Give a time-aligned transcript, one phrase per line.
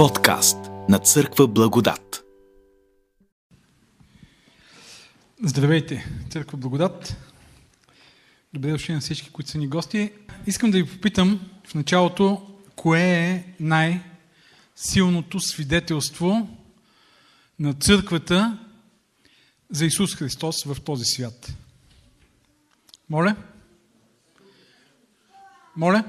[0.00, 0.56] Подкаст
[0.88, 2.24] на Църква Благодат.
[5.42, 7.16] Здравейте, Църква Благодат.
[8.54, 10.12] Добре дошли на всички, които са ни гости.
[10.46, 16.48] Искам да ви попитам в началото, кое е най-силното свидетелство
[17.58, 18.58] на църквата
[19.70, 21.54] за Исус Христос в този свят?
[23.10, 23.36] Моля?
[25.76, 26.04] Моля?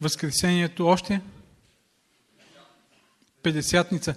[0.00, 1.20] Възкресението още?
[3.42, 4.14] Петдесятница.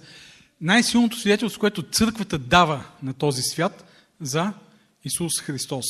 [0.60, 3.84] Най-силното свидетелство, което църквата дава на този свят
[4.20, 4.52] за
[5.04, 5.86] Исус Христос.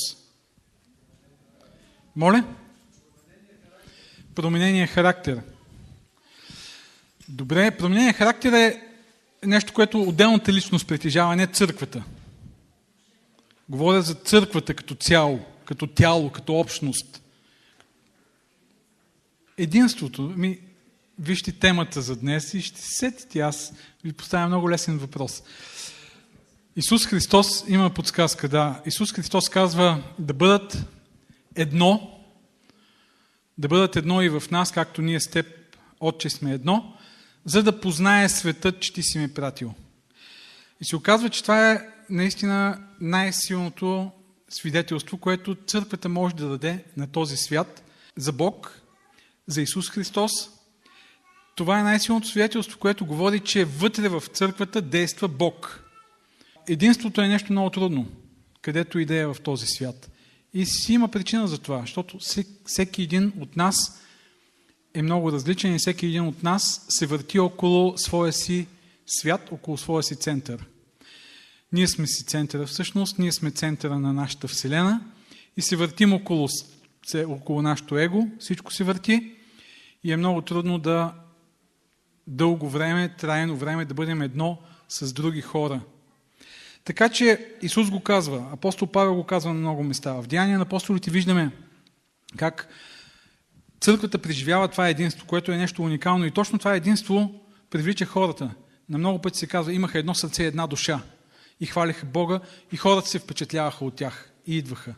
[2.16, 2.44] Моля?
[4.34, 5.40] Променения характер.
[7.28, 8.82] Добре, променения характер е
[9.46, 12.04] нещо, което отделната личност притежава, не църквата.
[13.68, 17.22] Говоря за църквата като цяло, като тяло, като общност.
[19.58, 20.58] Единството, ми,
[21.18, 23.40] вижте темата за днес и ще се сетите.
[23.40, 23.72] Аз
[24.04, 25.42] ви поставя много лесен въпрос.
[26.76, 28.82] Исус Христос има подсказка, да.
[28.86, 30.86] Исус Христос казва да бъдат
[31.54, 32.20] едно,
[33.58, 35.46] да бъдат едно и в нас, както ние с теб,
[36.00, 36.96] Отче, сме едно,
[37.44, 39.74] за да познае светът, че ти си ме пратил.
[40.80, 44.10] И се оказва, че това е наистина най-силното
[44.48, 47.82] свидетелство, което църквата може да даде на този свят
[48.16, 48.80] за Бог,
[49.46, 50.32] за Исус Христос.
[51.54, 55.84] Това е най-силното свидетелство, което говори, че вътре в църквата действа Бог.
[56.68, 58.06] Единството е нещо много трудно,
[58.62, 60.10] където и да е в този свят.
[60.54, 62.18] И си има причина за това, защото
[62.66, 64.00] всеки един от нас
[64.94, 68.66] е много различен и всеки един от нас се върти около своя си
[69.06, 70.66] свят, около своя си център.
[71.72, 75.00] Ние сме си центъра всъщност, ние сме центъра на нашата Вселена
[75.56, 76.48] и се въртим около,
[77.26, 79.32] около нашето его, всичко се върти
[80.04, 81.12] и е много трудно да
[82.26, 84.58] дълго време, трайно време да бъдем едно
[84.88, 85.80] с други хора.
[86.84, 90.12] Така че Исус го казва, апостол Павел го казва на много места.
[90.12, 91.50] В Деяния на апостолите виждаме
[92.36, 92.68] как
[93.80, 97.40] църквата преживява това единство, което е нещо уникално и точно това единство
[97.70, 98.50] привлича хората.
[98.88, 101.00] На много пъти се казва, имаха едно сърце една душа
[101.60, 102.40] и хвалиха Бога
[102.72, 104.94] и хората се впечатляваха от тях и идваха.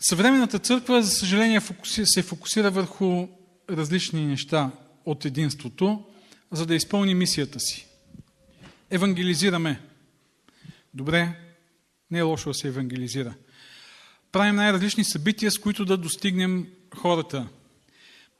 [0.00, 3.28] Съвременната църква, за съжаление, се фокусира върху
[3.70, 4.70] различни неща
[5.10, 6.04] от единството,
[6.52, 7.86] за да изпълни мисията си.
[8.90, 9.80] Евангелизираме.
[10.94, 11.38] Добре,
[12.10, 13.34] не е лошо да се евангелизира.
[14.32, 16.66] Правим най-различни събития, с които да достигнем
[16.96, 17.48] хората.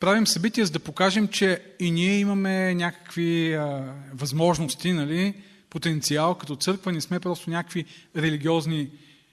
[0.00, 5.34] Правим събития, за да покажем, че и ние имаме някакви а, възможности, нали,
[5.70, 7.84] потенциал като църква, не сме просто някакви
[8.16, 8.90] религиозни,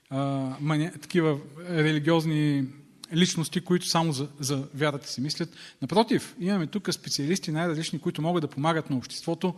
[0.10, 0.20] а,
[0.60, 2.66] мани, такива религиозни
[3.14, 5.50] личности, които само за, за вярата си мислят.
[5.82, 9.56] Напротив, имаме тук специалисти най-различни, които могат да помагат на обществото.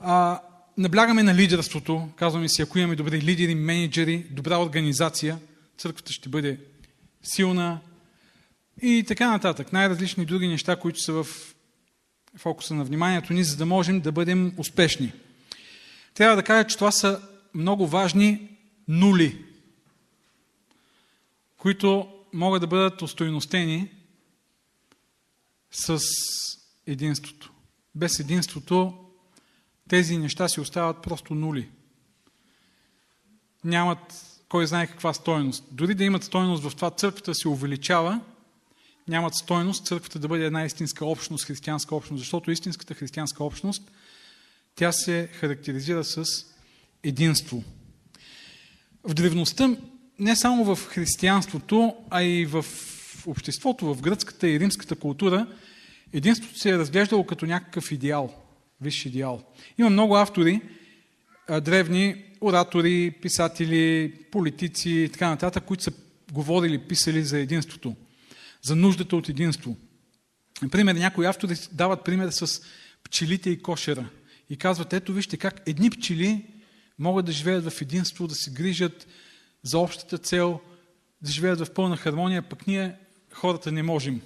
[0.00, 0.40] А,
[0.78, 2.08] наблягаме на лидерството.
[2.16, 5.38] Казваме си, ако имаме добри лидери, менеджери, добра организация,
[5.78, 6.60] църквата ще бъде
[7.22, 7.80] силна
[8.82, 9.72] и така нататък.
[9.72, 11.26] Най-различни други неща, които са в
[12.36, 15.12] фокуса на вниманието ни, за да можем да бъдем успешни.
[16.14, 17.20] Трябва да кажа, че това са
[17.54, 18.48] много важни
[18.88, 19.44] нули,
[21.56, 23.90] които могат да бъдат устойностени
[25.70, 26.00] с
[26.86, 27.52] единството.
[27.94, 28.94] Без единството
[29.88, 31.68] тези неща си остават просто нули.
[33.64, 35.64] Нямат кой знае каква стойност.
[35.70, 38.20] Дори да имат стойност в това църквата се увеличава,
[39.08, 43.90] нямат стойност църквата да бъде една истинска общност, християнска общност, защото истинската християнска общност,
[44.74, 46.24] тя се характеризира с
[47.02, 47.64] единство.
[49.04, 49.76] В древността,
[50.20, 52.64] не само в християнството, а и в
[53.26, 55.46] обществото, в гръцката и римската култура,
[56.12, 58.34] единството се е разглеждало като някакъв идеал,
[58.80, 59.42] висш идеал.
[59.78, 60.60] Има много автори,
[61.62, 65.92] древни оратори, писатели, политици и така нататък, които са
[66.32, 67.96] говорили, писали за единството,
[68.62, 69.76] за нуждата от единство.
[70.62, 72.60] Например, някои автори дават пример с
[73.04, 74.08] пчелите и кошера
[74.50, 76.46] и казват, ето вижте как едни пчели
[76.98, 79.06] могат да живеят в единство, да се грижат
[79.62, 80.60] за общата цел,
[81.22, 82.94] да живеят в пълна хармония, пък ние
[83.32, 84.20] хората не можем.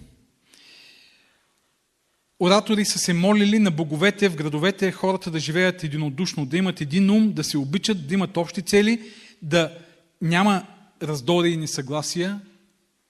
[2.41, 7.11] Оратори са се молили на боговете в градовете хората да живеят единодушно, да имат един
[7.11, 9.11] ум, да се обичат, да имат общи цели,
[9.43, 9.79] да
[10.23, 10.67] няма
[11.03, 12.41] раздори и несъгласия,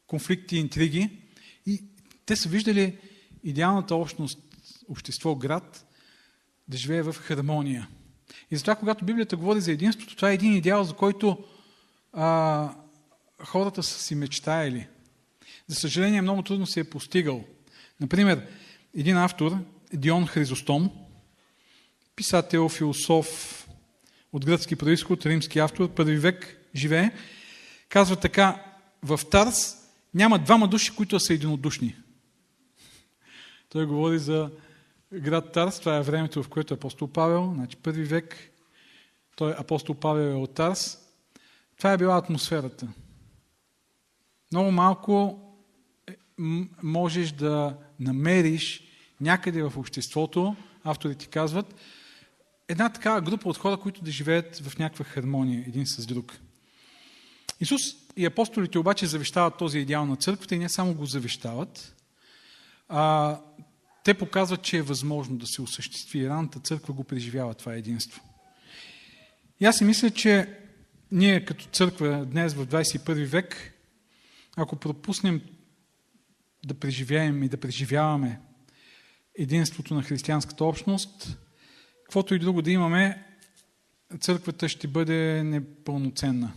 [0.06, 1.10] конфликти и интриги.
[1.66, 1.82] И
[2.26, 2.98] те са виждали
[3.44, 4.38] идеалната общност,
[4.88, 5.86] общество, град,
[6.68, 7.88] да живее в хармония.
[8.50, 11.44] И затова, когато Библията говори за единството, това е един идеал, за който
[12.14, 12.70] а,
[13.44, 14.86] хората са си мечтаяли.
[15.66, 17.44] За съжаление, много трудно се е постигал.
[18.00, 18.46] Например,
[18.94, 19.58] един автор,
[19.92, 20.90] Дион Хризостом,
[22.16, 23.60] писател, философ
[24.32, 27.10] от гръцки происход, римски автор, първи век живее,
[27.88, 28.64] казва така,
[29.02, 29.76] в Тарс
[30.14, 31.96] няма двама души, които са единодушни.
[33.68, 34.50] Той говори за
[35.12, 38.36] град Тарс, това е времето, в което апостол Павел, значи първи век,
[39.36, 41.03] той апостол Павел е от Тарс.
[41.84, 42.88] Това е била атмосферата.
[44.52, 45.40] Много малко
[46.08, 46.12] е,
[46.82, 48.82] можеш да намериш
[49.20, 51.74] някъде в обществото, авторите казват,
[52.68, 56.38] една такава група от хора, които да живеят в някаква хармония един с друг.
[57.60, 57.82] Исус
[58.16, 61.94] и апостолите обаче завещават този идеал на църквата и не само го завещават,
[62.88, 63.36] а
[64.04, 66.28] те показват, че е възможно да се осъществи.
[66.28, 68.22] Раната църква го преживява това единство.
[69.60, 70.63] И аз си мисля, че
[71.14, 73.72] ние като църква днес в 21 век,
[74.56, 75.40] ако пропуснем
[76.64, 78.40] да преживеем и да преживяваме
[79.38, 81.38] единството на християнската общност,
[82.04, 83.24] каквото и друго да имаме,
[84.20, 86.52] църквата ще бъде непълноценна.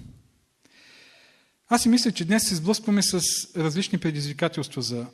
[1.67, 3.21] Аз си мисля, че днес се сблъскваме с
[3.55, 5.07] различни предизвикателства за,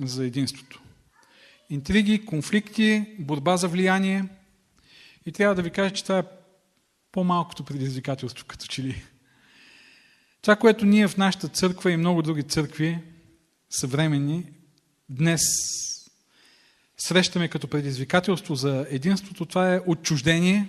[0.00, 0.82] за единството.
[1.70, 4.24] Интриги, конфликти, борба за влияние.
[5.26, 6.45] И трябва да ви кажа, че това е
[7.16, 9.02] по-малкото предизвикателство, като че ли.
[10.42, 12.98] Това, което ние в нашата църква и много други църкви,
[13.70, 14.44] съвременни,
[15.08, 15.40] днес
[16.96, 20.68] срещаме като предизвикателство за единството, това е отчуждение,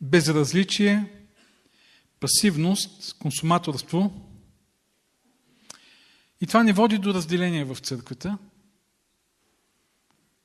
[0.00, 1.04] безразличие,
[2.20, 4.12] пасивност, консуматорство.
[6.40, 8.38] И това не води до разделение в църквата,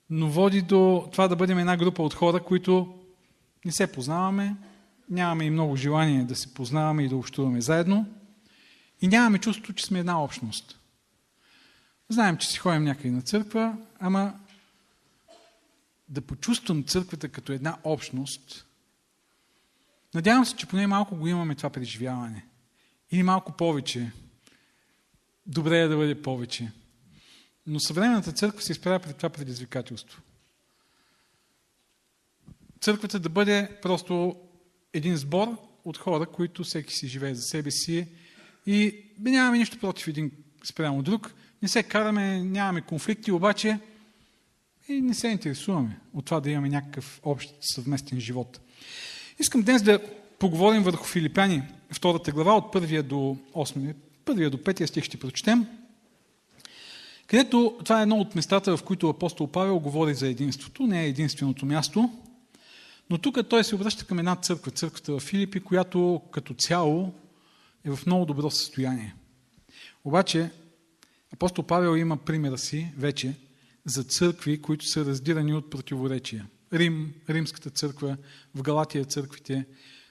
[0.09, 2.99] но води до това да бъдем една група от хора, които
[3.65, 4.55] не се познаваме,
[5.09, 8.05] нямаме и много желание да се познаваме и да общуваме заедно
[9.01, 10.79] и нямаме чувството, че сме една общност.
[12.09, 14.33] Знаем, че си ходим някъде на църква, ама
[16.09, 18.65] да почувствам църквата като една общност,
[20.13, 22.45] надявам се, че поне малко го имаме това преживяване.
[23.11, 24.11] Или малко повече.
[25.45, 26.71] Добре е да бъде повече.
[27.67, 30.21] Но съвременната църква се изправя пред това предизвикателство.
[32.81, 34.41] Църквата да бъде просто
[34.95, 38.07] един сбор от хора, които всеки си живее за себе си
[38.67, 40.31] и нямаме нищо против един
[40.63, 41.33] спрямо друг.
[41.61, 43.79] Не се караме, нямаме конфликти, обаче
[44.87, 48.59] и не се интересуваме от това да имаме някакъв общ съвместен живот.
[49.39, 49.99] Искам днес да
[50.39, 53.93] поговорим върху Филипяни, втората глава, от първия до 8,
[54.25, 55.65] първия до 5 стих ще прочетем,
[57.27, 61.07] където това е едно от местата, в които апостол Павел говори за единството, не е
[61.07, 62.09] единственото място,
[63.09, 67.13] но тук той се обръща към една църква, църквата в Филипи, която като цяло
[67.83, 69.15] е в много добро състояние.
[70.05, 70.51] Обаче,
[71.33, 73.33] апостол Павел има примера си вече
[73.85, 76.47] за църкви, които са раздирани от противоречия.
[76.73, 78.17] Рим, Римската църква,
[78.55, 79.65] в Галатия църквите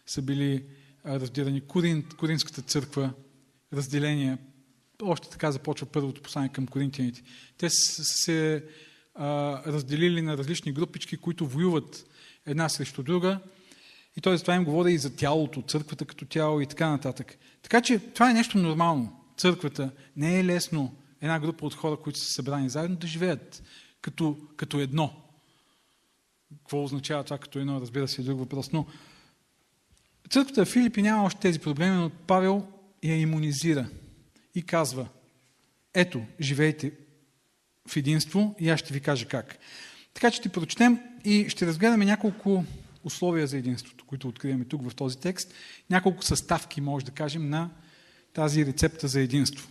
[0.07, 0.65] са били
[1.07, 1.61] раздирани.
[1.61, 3.11] Корин, Коринската църква,
[3.73, 4.39] разделения.
[5.03, 7.23] Още така започва първото послание към коринтияните.
[7.59, 8.65] Те са се
[9.15, 9.27] а,
[9.73, 12.07] разделили на различни групички, които воюват
[12.47, 13.41] една срещу друга.
[14.17, 17.39] И той затова им говори и за тялото, църквата като тяло и така нататък.
[17.63, 19.21] Така че това е нещо нормално.
[19.37, 23.63] Църквата не е лесно една група от хора, които са събрани заедно, да живеят
[24.01, 25.13] като, като едно.
[26.59, 28.73] Какво означава това като едно, разбира се, е друг въпрос.
[28.73, 28.87] Но
[30.31, 32.67] църквата в Филипи няма още тези проблеми, но Павел
[33.03, 33.89] я иммунизира
[34.55, 35.09] и казва,
[35.95, 36.93] ето, живейте
[37.89, 39.59] в единство и аз ще ви кажа как.
[40.15, 42.65] Така че ще прочетем и ще разгледаме няколко
[43.05, 45.55] условия за единството, които откриваме тук в този текст.
[45.91, 47.71] Няколко съставки, може да кажем, на
[48.33, 49.69] тази рецепта за единство.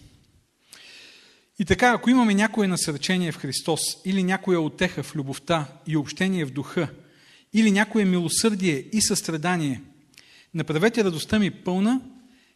[1.60, 6.46] И така, ако имаме някое насърчение в Христос, или някоя отеха в любовта и общение
[6.46, 6.88] в духа,
[7.54, 9.82] или някое милосърдие и състрадание,
[10.54, 12.02] направете радостта ми пълна,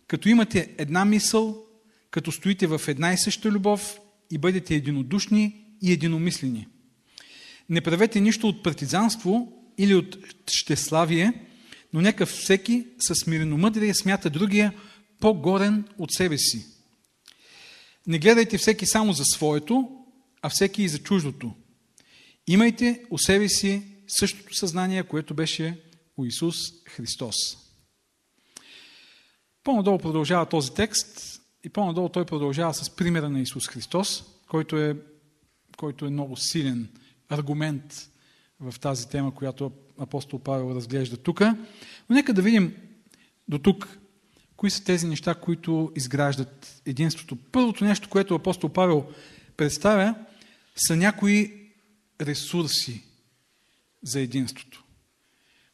[0.08, 1.66] като имате една мисъл,
[2.12, 4.00] като стоите в една и съща любов
[4.32, 6.68] и бъдете единодушни и единомислени.
[7.70, 10.18] Не правете нищо от партизанство или от
[10.50, 11.34] щеславие,
[11.94, 14.74] но нека всеки с смиреномъдрие смята другия
[15.20, 16.66] по-горен от себе си.
[18.08, 19.90] Не гледайте всеки само за своето,
[20.42, 21.54] а всеки и за чуждото.
[22.48, 25.82] Имайте у себе си същото съзнание, което беше
[26.18, 26.56] у Исус
[26.90, 27.36] Христос.
[29.64, 34.98] По-надолу продължава този текст и по-надолу той продължава с примера на Исус Христос, който е,
[35.78, 36.90] който е много силен
[37.30, 38.10] аргумент
[38.60, 41.42] в тази тема, която апостол Павел разглежда тук.
[42.10, 42.76] Но нека да видим
[43.48, 43.98] до тук
[44.58, 47.36] Кои са тези неща, които изграждат единството?
[47.36, 49.12] Първото нещо, което апостол Павел
[49.58, 50.16] представя,
[50.76, 51.70] са някои
[52.22, 53.04] ресурси
[54.04, 54.84] за единството.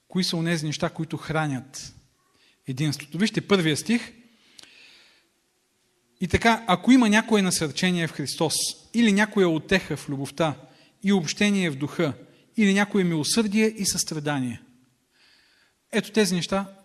[0.08, 1.96] Кои са онези неща, които хранят
[2.68, 3.18] единството?
[3.18, 4.12] Вижте първия стих.
[6.22, 8.54] И така, ако има някое насърчение в Христос,
[8.94, 10.56] или някоя отеха в любовта,
[11.04, 12.14] и общение в духа,
[12.58, 14.62] или някое милосърдие и състрадание.
[15.92, 16.76] Ето тези неща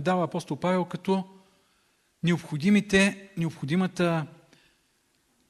[0.00, 1.24] дава апостол Павел като
[2.22, 4.26] необходимите, необходимата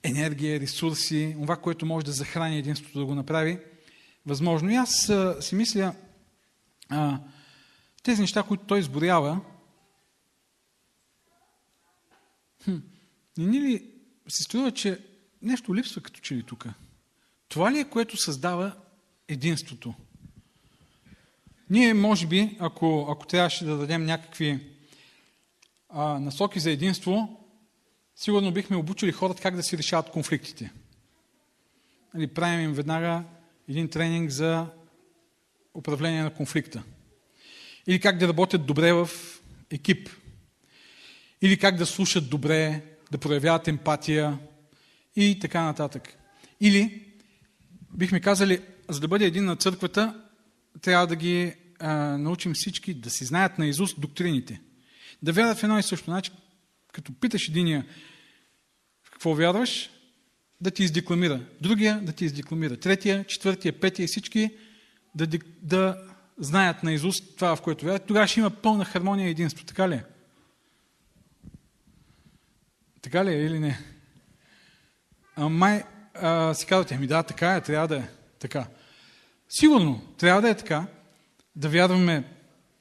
[0.02, 3.59] енергия, ресурси, това, което може да захрани единството да го направи
[4.26, 4.71] възможно.
[4.71, 5.95] И аз си мисля,
[8.02, 9.40] тези неща, които той изборява,
[12.64, 12.76] хм,
[13.38, 13.90] не ни ли
[14.28, 15.00] се струва, че
[15.42, 16.66] нещо липсва като че ли тук?
[17.48, 18.72] Това ли е, което създава
[19.28, 19.94] единството?
[21.70, 24.60] Ние, може би, ако, ако трябваше да дадем някакви
[25.88, 27.40] а, насоки за единство,
[28.16, 30.72] сигурно бихме обучили хората как да си решават конфликтите.
[32.14, 33.24] Нали, правим им веднага
[33.68, 34.66] един тренинг за
[35.74, 36.82] управление на конфликта.
[37.86, 39.10] Или как да работят добре в
[39.70, 40.08] екип.
[41.42, 44.38] Или как да слушат добре, да проявяват емпатия
[45.16, 46.16] и така нататък.
[46.60, 47.05] Или,
[47.96, 50.20] бихме казали, за да бъде един на църквата,
[50.80, 54.60] трябва да ги а, научим всички да си знаят наизуст доктрините.
[55.22, 56.04] Да вярват в едно и също.
[56.04, 56.30] Значи,
[56.92, 57.86] като питаш единия
[59.04, 59.90] в какво вярваш,
[60.60, 61.46] да ти издекламира.
[61.60, 62.76] Другия да ти издекламира.
[62.76, 64.50] Третия, четвъртия, петия и всички
[65.14, 65.26] да,
[65.62, 66.02] да
[66.38, 68.06] знаят наизуст това, в което вярват.
[68.06, 69.64] Тогава ще има пълна хармония и единство.
[69.64, 70.04] Така ли е?
[73.02, 73.78] Така ли е или не?
[75.36, 75.84] А май
[76.20, 78.08] а, си казвате, ами да, така е, трябва да е
[78.38, 78.66] така.
[79.49, 80.87] Сигурно, трябва да е така,
[81.56, 82.25] да вярваме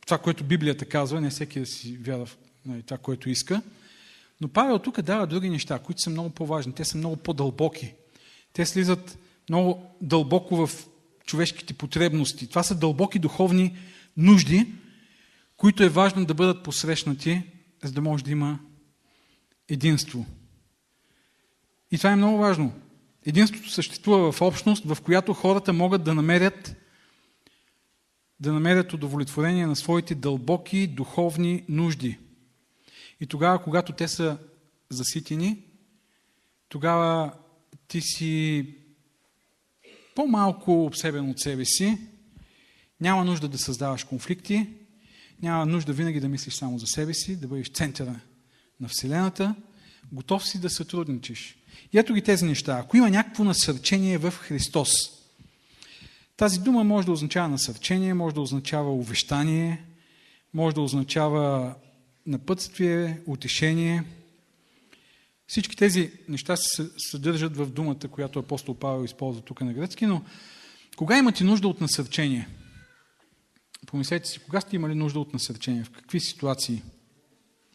[0.05, 3.61] това, което Библията казва, не всеки да си вярва в нали, това, което иска.
[4.41, 6.73] Но Павел тук дава други неща, които са много по-важни.
[6.73, 7.93] Те са много по-дълбоки.
[8.53, 9.17] Те слизат
[9.49, 10.85] много дълбоко в
[11.25, 12.47] човешките потребности.
[12.47, 13.77] Това са дълбоки духовни
[14.17, 14.67] нужди,
[15.57, 17.41] които е важно да бъдат посрещнати,
[17.83, 18.59] за да може да има
[19.69, 20.25] единство.
[21.91, 22.73] И това е много важно.
[23.25, 26.75] Единството съществува в общност, в която хората могат да намерят
[28.39, 32.17] да намерят удовлетворение на своите дълбоки духовни нужди.
[33.21, 34.37] И тогава, когато те са
[34.89, 35.63] заситени,
[36.69, 37.33] тогава
[37.87, 38.65] ти си
[40.15, 41.97] по-малко обсебен от себе си,
[43.01, 44.69] няма нужда да създаваш конфликти,
[45.41, 48.19] няма нужда винаги да мислиш само за себе си, да бъдеш центъра
[48.79, 49.55] на Вселената,
[50.11, 51.57] готов си да сътрудничиш.
[51.93, 52.77] И ето ги тези неща.
[52.79, 54.89] Ако има някакво насърчение в Христос,
[56.37, 59.85] тази дума може да означава насърчение, може да означава увещание,
[60.53, 61.75] може да означава
[62.25, 64.03] напътствие, утешение.
[65.47, 70.23] Всички тези неща се съдържат в думата, която апостол Павел използва тук на гръцки, но
[70.97, 72.47] кога имате нужда от насърчение?
[73.85, 75.83] Помислете си, кога сте имали нужда от насърчение?
[75.83, 76.83] В какви ситуации?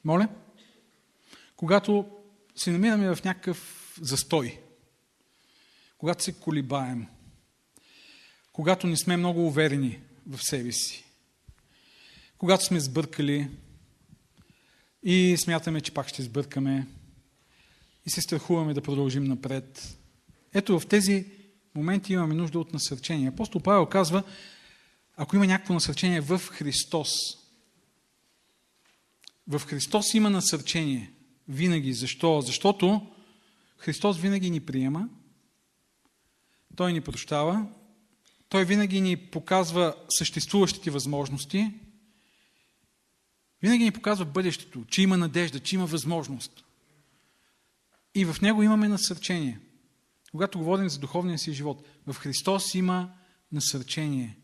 [0.04, 0.28] Моля?
[1.56, 2.06] Когато
[2.62, 4.58] се намираме в някакъв застой,
[5.98, 7.06] когато се колибаем,
[8.52, 11.04] когато не сме много уверени в себе си,
[12.38, 13.48] когато сме сбъркали
[15.02, 16.86] и смятаме, че пак ще сбъркаме
[18.06, 19.96] и се страхуваме да продължим напред.
[20.54, 21.26] Ето в тези
[21.74, 23.28] моменти имаме нужда от насърчение.
[23.28, 24.22] Апостол Павел казва,
[25.16, 27.10] ако има някакво насърчение в Христос,
[29.48, 31.12] в Христос има насърчение.
[31.50, 31.92] Винаги.
[31.92, 32.40] Защо?
[32.40, 33.06] Защото
[33.78, 35.08] Христос винаги ни приема,
[36.76, 37.66] Той ни прощава,
[38.48, 41.74] Той винаги ни показва съществуващите възможности,
[43.62, 46.64] винаги ни показва бъдещето, че има надежда, че има възможност.
[48.14, 49.60] И в него имаме насърчение.
[50.30, 53.10] Когато говорим за духовния си живот, в Христос има
[53.52, 54.36] насърчение.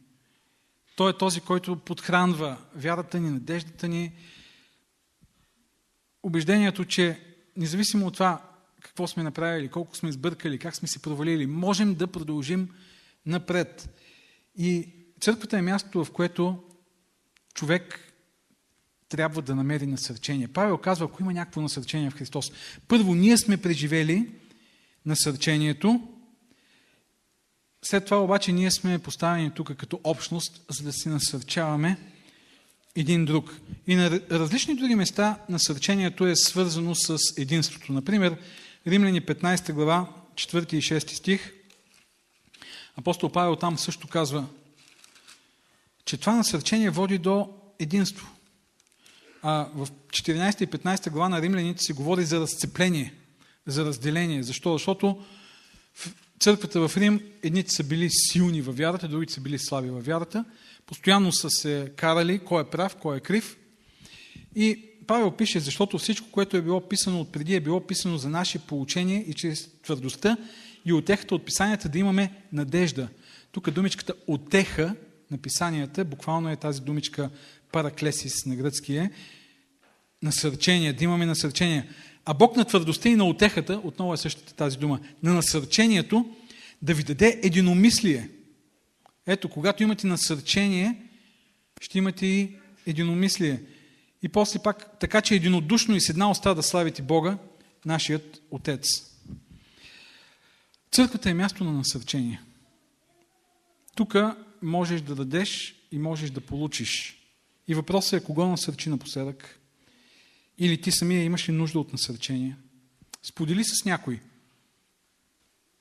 [0.96, 4.12] Той е този, който подхранва вярата ни, надеждата ни,
[6.26, 7.20] убеждението, че
[7.56, 8.42] независимо от това
[8.80, 12.68] какво сме направили, колко сме сбъркали, как сме се провалили, можем да продължим
[13.26, 13.88] напред.
[14.58, 14.88] И
[15.20, 16.62] църквата е мястото, в което
[17.54, 18.00] човек
[19.08, 20.48] трябва да намери насърчение.
[20.48, 22.52] Павел казва, ако има някакво насърчение в Христос.
[22.88, 24.30] Първо, ние сме преживели
[25.06, 26.08] насърчението,
[27.82, 31.98] след това обаче ние сме поставени тук като общност, за да се насърчаваме
[32.96, 33.56] един друг.
[33.86, 37.92] И на различни други места насърчението е свързано с единството.
[37.92, 38.36] Например,
[38.86, 41.52] Римляни 15 глава, 4 и 6 стих,
[42.96, 44.46] апостол Павел там също казва,
[46.04, 47.48] че това насърчение води до
[47.78, 48.26] единство.
[49.42, 53.14] А в 14 и 15 глава на римляните се говори за разцепление,
[53.66, 54.42] за разделение.
[54.42, 54.72] Защо?
[54.72, 55.24] Защото
[56.40, 60.44] църквата в Рим, едните са били силни във вярата, другите са били слаби във вярата.
[60.86, 63.56] Постоянно са се карали кой е прав, кой е крив.
[64.56, 68.58] И Павел пише, защото всичко, което е било писано отпреди, е било писано за наше
[68.58, 70.36] получение и чрез твърдостта
[70.84, 73.08] и отехата от писанията да имаме надежда.
[73.52, 74.94] Тук думичката отеха
[75.30, 77.30] на писанията, буквално е тази думичка
[77.72, 79.10] параклесис на гръцки е,
[80.22, 81.88] насърчение, да имаме насърчение.
[82.24, 86.34] А Бог на твърдостта и на отехата, отново е същата тази дума, на насърчението,
[86.82, 88.28] да ви даде единомислие.
[89.26, 91.02] Ето, когато имате насърчение,
[91.80, 92.56] ще имате и
[92.86, 93.62] единомислие.
[94.22, 97.38] И после пак, така че единодушно и с една уста да славите Бога,
[97.84, 98.86] нашият Отец.
[100.90, 102.42] Църквата е място на насърчение.
[103.96, 104.14] Тук
[104.62, 107.22] можеш да дадеш и можеш да получиш.
[107.68, 109.60] И въпросът е кого насърчи напоследък.
[110.58, 112.56] Или ти самия имаш ли нужда от насърчение?
[113.22, 114.20] Сподели с някой.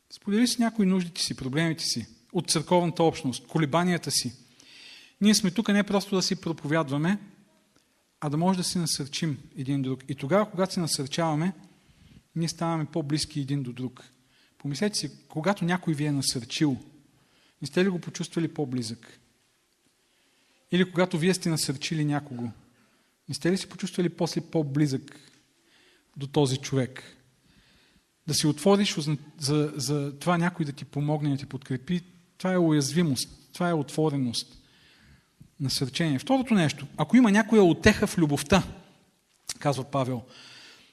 [0.10, 4.34] Сподели с някой нуждите си, проблемите си, от църковната общност, колебанията си.
[5.22, 7.20] Ние сме тук не просто да си проповядваме,
[8.22, 10.04] а да може да си насърчим един друг.
[10.10, 11.54] И тогава, когато се насърчаваме,
[12.36, 14.04] ние ставаме по-близки един до друг.
[14.58, 16.77] Помислете си, когато някой ви е насърчил,
[17.62, 19.20] не сте ли го почувствали по-близък?
[20.72, 22.50] Или когато вие сте насърчили някого,
[23.30, 25.20] не сте ли се почувствали после по-близък
[26.18, 27.04] до този човек?
[28.27, 28.96] Да си отвориш
[29.39, 33.74] за, за, това някой да ти помогне, да ти подкрепи, това е уязвимост, това е
[33.74, 34.58] отвореност,
[35.60, 36.20] насърчение.
[36.20, 38.63] Второто нещо, ако има някоя отеха в любовта,
[39.60, 40.22] казва Павел,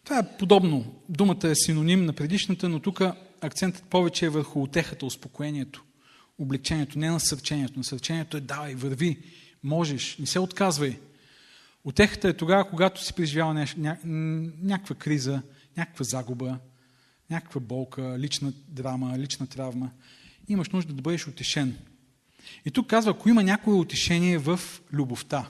[0.04, 0.94] това е подобно.
[1.08, 3.00] Думата е синоним на предишната, но тук
[3.40, 5.84] акцентът повече е върху отехата, успокоението,
[6.38, 7.78] облегчението, не насърчението.
[7.78, 9.18] Насърчението е давай, върви,
[9.62, 10.98] можеш, не се отказвай.
[11.84, 13.66] Отехата е тогава, когато си преживява ня...
[13.76, 13.96] ня...
[14.62, 15.42] някаква криза,
[15.76, 16.58] някаква загуба,
[17.30, 19.90] някаква болка, лична драма, лична травма.
[20.48, 21.78] Имаш нужда да бъдеш утешен.
[22.64, 24.60] И тук казва, ако има някое утешение в
[24.92, 25.48] любовта.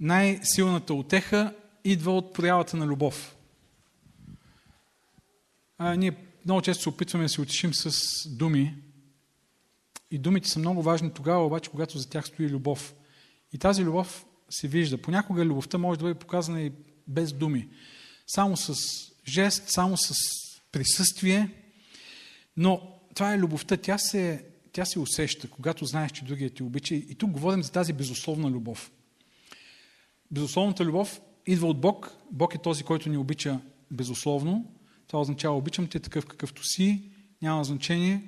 [0.00, 3.36] Най-силната отеха идва от проявата на любов.
[5.78, 7.92] А, ние много често се опитваме да се утешим с
[8.28, 8.74] думи.
[10.10, 12.94] И думите са много важни тогава, обаче, когато за тях стои любов.
[13.52, 15.02] И тази любов се вижда.
[15.02, 16.72] Понякога любовта може да бъде показана и
[17.08, 17.68] без думи.
[18.26, 18.74] Само с
[19.28, 20.14] жест, само с
[20.72, 21.48] присъствие.
[22.56, 23.76] Но това е любовта.
[23.76, 26.94] Тя се, тя се усеща, когато знаеш, че другият ти обича.
[26.94, 28.90] И тук говорим за тази безусловна любов.
[30.30, 32.16] Безусловната любов идва от Бог.
[32.30, 33.60] Бог е този, който ни обича
[33.90, 34.74] безусловно.
[35.06, 37.02] Това означава обичам те такъв какъвто си,
[37.42, 38.22] няма значение.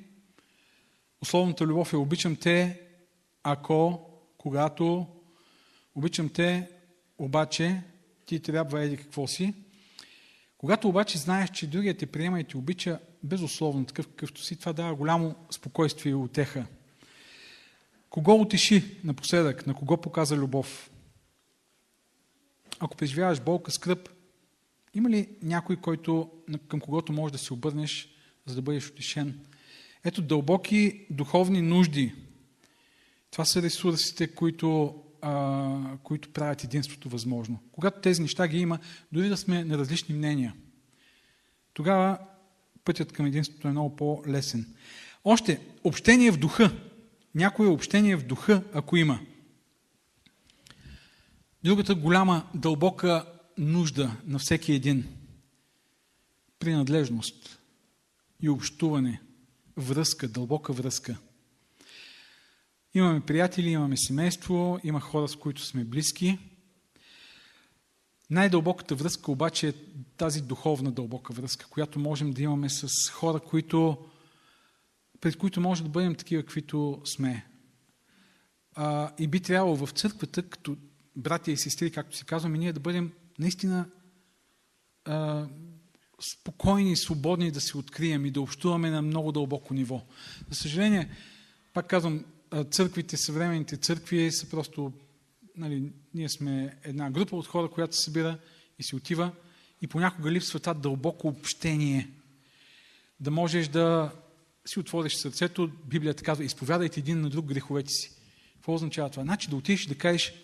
[1.20, 2.80] Условната любов е обичам те,
[3.42, 4.00] ако,
[4.38, 5.06] когато,
[5.94, 6.68] обичам те,
[7.18, 7.82] обаче,
[8.26, 9.54] ти трябва еди какво си.
[10.58, 14.72] Когато обаче знаеш, че другият те приема и те обича безусловно такъв какъвто си, това
[14.72, 16.66] дава голямо спокойствие и утеха.
[18.10, 19.66] Кого утеши напоследък?
[19.66, 20.90] На кого показа любов?
[22.78, 24.08] Ако преживяваш болка, скръп,
[24.94, 26.30] има ли някой, който,
[26.68, 28.08] към когото можеш да се обърнеш,
[28.46, 29.40] за да бъдеш утешен?
[30.04, 32.14] Ето дълбоки духовни нужди.
[33.30, 37.58] Това са ресурсите, които, а, които правят единството възможно.
[37.72, 38.78] Когато тези неща ги има,
[39.12, 40.54] дори да сме на различни мнения,
[41.74, 42.18] тогава
[42.84, 44.74] пътят към единството е много по-лесен.
[45.24, 46.72] Още, общение в духа.
[47.34, 49.20] Някое общение в духа, ако има.
[51.64, 55.08] Другата голяма, дълбока нужда на всеки един.
[56.58, 57.58] Принадлежност
[58.40, 59.20] и общуване,
[59.76, 61.18] връзка, дълбока връзка.
[62.94, 66.38] Имаме приятели, имаме семейство, има хора, с които сме близки.
[68.32, 69.72] Най-дълбоката връзка обаче е
[70.16, 73.98] тази духовна дълбока връзка, която можем да имаме с хора, които,
[75.20, 77.46] пред които може да бъдем такива, каквито сме.
[78.74, 80.76] А, и би трябвало в църквата, като
[81.16, 83.88] братя и сестри, както си казваме, ние да бъдем наистина
[85.04, 85.46] а,
[86.32, 90.02] спокойни и свободни да се открием и да общуваме на много дълбоко ниво.
[90.50, 91.10] За съжаление,
[91.74, 92.24] пак казвам,
[92.70, 94.92] църквите, съвременните църкви са просто,
[95.56, 98.38] нали, ние сме една група от хора, която се събира
[98.78, 99.32] и се отива
[99.82, 102.08] и понякога липсва това дълбоко общение.
[103.20, 104.12] Да можеш да
[104.66, 108.12] си отвориш сърцето, Библията казва, изповядайте един на друг греховете си.
[108.54, 109.22] Какво означава това?
[109.22, 110.34] Значи да отидеш да кажеш,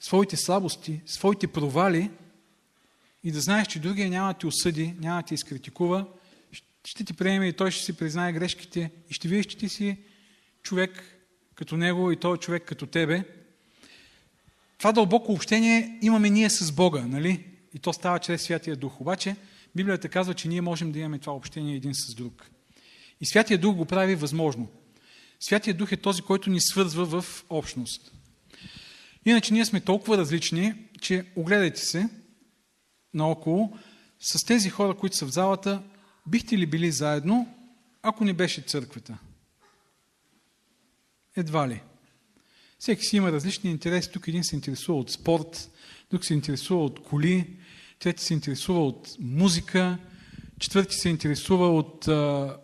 [0.00, 2.10] своите слабости, своите провали
[3.24, 6.06] и да знаеш, че другия няма да ти осъди, няма да ти изкритикува,
[6.84, 9.98] ще ти приеме и той ще си признае грешките и ще видиш, че ти си
[10.62, 11.13] човек
[11.54, 13.24] като него и той е човек като тебе.
[14.78, 17.44] Това дълбоко общение имаме ние с Бога, нали?
[17.74, 19.00] И то става чрез Святия Дух.
[19.00, 19.36] Обаче,
[19.76, 22.50] Библията казва, че ние можем да имаме това общение един с друг.
[23.20, 24.68] И Святия Дух го прави възможно.
[25.40, 28.12] Святия Дух е този, който ни свързва в общност.
[29.26, 32.08] Иначе ние сме толкова различни, че огледайте се
[33.14, 33.78] наоколо,
[34.20, 35.82] с тези хора, които са в залата,
[36.26, 37.54] бихте ли били заедно,
[38.02, 39.18] ако не беше църквата?
[41.36, 41.82] Едва ли.
[42.78, 44.10] Всеки си има различни интереси.
[44.12, 45.70] Тук един се интересува от спорт,
[46.10, 47.56] друг се интересува от коли,
[47.98, 49.98] трети се интересува от музика,
[50.58, 52.56] четвърти се интересува от а,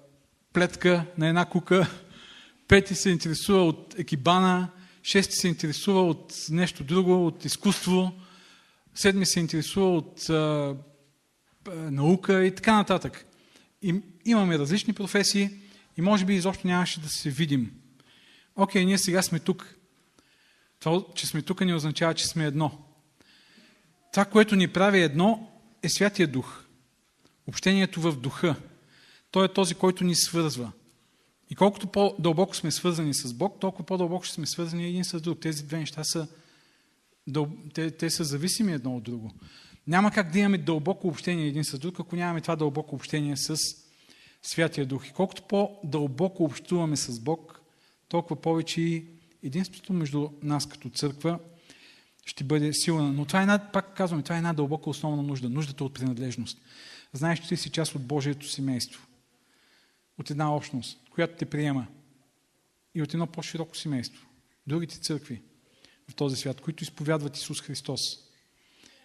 [0.53, 1.91] плетка на една кука,
[2.69, 4.69] пети се интересува от екибана,
[5.03, 8.13] шести се интересува от нещо друго, от изкуство,
[8.95, 10.77] седми се интересува от а,
[11.91, 13.27] наука и така нататък.
[13.83, 15.51] И, имаме различни професии
[15.97, 17.80] и може би изобщо нямаше да се видим.
[18.57, 19.77] Окей, ние сега сме тук.
[20.81, 22.79] Това, че сме тук, не означава, че сме едно.
[24.13, 25.51] Това, което ни прави едно,
[25.83, 26.65] е Святия Дух.
[27.47, 28.57] Общението в Духа.
[29.31, 30.73] Той е този, който ни свързва.
[31.51, 35.41] И колкото по-дълбоко сме свързани с Бог, толкова по-дълбоко ще сме свързани един с друг.
[35.41, 36.29] Тези две неща са,
[37.75, 39.33] те, те са зависими едно от друго.
[39.87, 43.57] Няма как да имаме дълбоко общение един с друг, ако нямаме това дълбоко общение с
[44.43, 45.09] Святия Дух.
[45.09, 47.60] И колкото по-дълбоко общуваме с Бог,
[48.11, 49.05] толкова повече и
[49.43, 51.39] единството между нас като църква
[52.27, 53.13] ще бъде силна.
[53.13, 55.49] Но това е една, пак казваме, това е една дълбока основна нужда.
[55.49, 56.59] Нуждата от принадлежност.
[57.13, 59.07] Знаеш, че ти си част от Божието семейство.
[60.19, 61.87] От една общност, която те приема.
[62.95, 64.27] И от едно по-широко семейство.
[64.67, 65.43] Другите църкви
[66.09, 68.01] в този свят, които изповядват Исус Христос.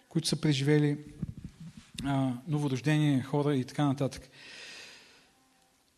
[0.09, 0.97] Които са преживели
[2.03, 4.29] а, новорождение, хора и така нататък.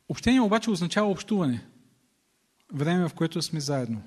[0.09, 1.65] Общение обаче означава общуване.
[2.73, 4.01] Време, в което сме заедно.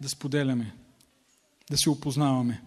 [0.00, 0.74] Да споделяме,
[1.70, 2.62] да се опознаваме.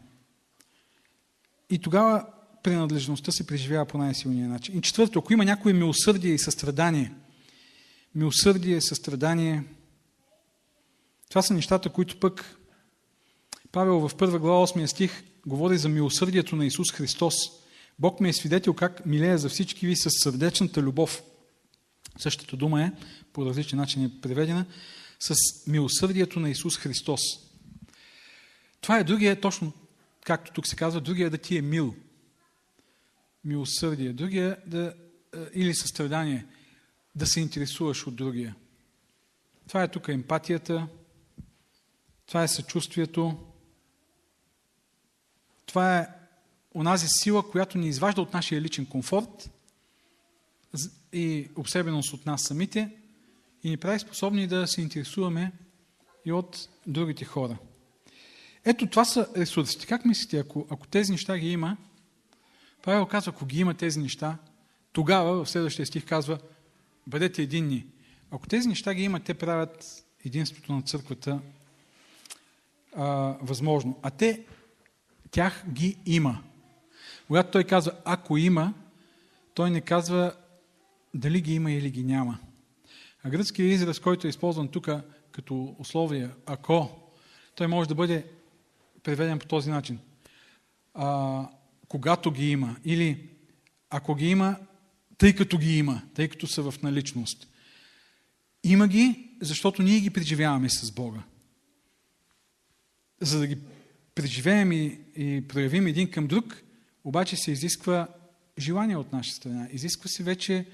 [1.69, 2.25] И тогава
[2.63, 4.77] принадлежността се преживява по най-силния начин.
[4.77, 7.13] И четвърто, ако има някое милосърдие и състрадание,
[8.15, 9.63] милосърдие, състрадание,
[11.29, 12.57] това са нещата, които пък
[13.71, 17.33] Павел в първа глава 8 стих говори за милосърдието на Исус Христос.
[17.99, 21.23] Бог ме е свидетел как милея за всички ви с сърдечната любов.
[22.17, 22.91] Същата дума е,
[23.33, 24.65] по различен начин е преведена,
[25.19, 25.35] с
[25.67, 27.21] милосърдието на Исус Христос.
[28.81, 29.73] Това е другия, точно
[30.25, 31.95] както тук се казва, другия да ти е мил.
[33.43, 34.13] Милосърдие.
[34.13, 34.93] Другия да,
[35.35, 36.45] е, или състрадание,
[37.15, 38.55] да се интересуваш от другия.
[39.67, 40.87] Това е тук емпатията,
[42.25, 43.37] това е съчувствието,
[45.65, 46.07] това е
[46.75, 49.49] онази сила, която ни изважда от нашия личен комфорт
[51.13, 52.89] и обсебеност от нас самите
[53.63, 55.51] и ни прави способни да се интересуваме
[56.25, 57.57] и от другите хора.
[58.65, 59.85] Ето това са ресурсите.
[59.85, 61.77] Как мислите, ако, ако тези неща ги има,
[62.81, 64.37] Павел казва, ако ги има тези неща,
[64.93, 66.39] тогава в следващия стих казва,
[67.07, 67.85] бъдете единни.
[68.31, 71.39] Ако тези неща ги има, те правят единството на църквата
[72.95, 73.05] а,
[73.41, 73.99] възможно.
[74.01, 74.45] А те,
[75.31, 76.43] тях ги има.
[77.27, 78.73] Когато той казва, ако има,
[79.53, 80.33] той не казва
[81.13, 82.39] дали ги има или ги няма.
[83.23, 84.89] А гръцкият израз, който е използван тук
[85.31, 86.89] като условие, ако,
[87.55, 88.25] той може да бъде
[89.03, 89.99] преведен по този начин.
[90.93, 91.49] А,
[91.87, 92.75] когато ги има.
[92.85, 93.29] Или
[93.89, 94.55] ако ги има,
[95.17, 97.47] тъй като ги има, тъй като са в наличност.
[98.63, 101.23] Има ги, защото ние ги преживяваме с Бога.
[103.21, 103.57] За да ги
[104.15, 106.61] преживеем и, и проявим един към друг,
[107.03, 108.07] обаче се изисква
[108.59, 109.67] желание от наша страна.
[109.71, 110.65] Изисква се вече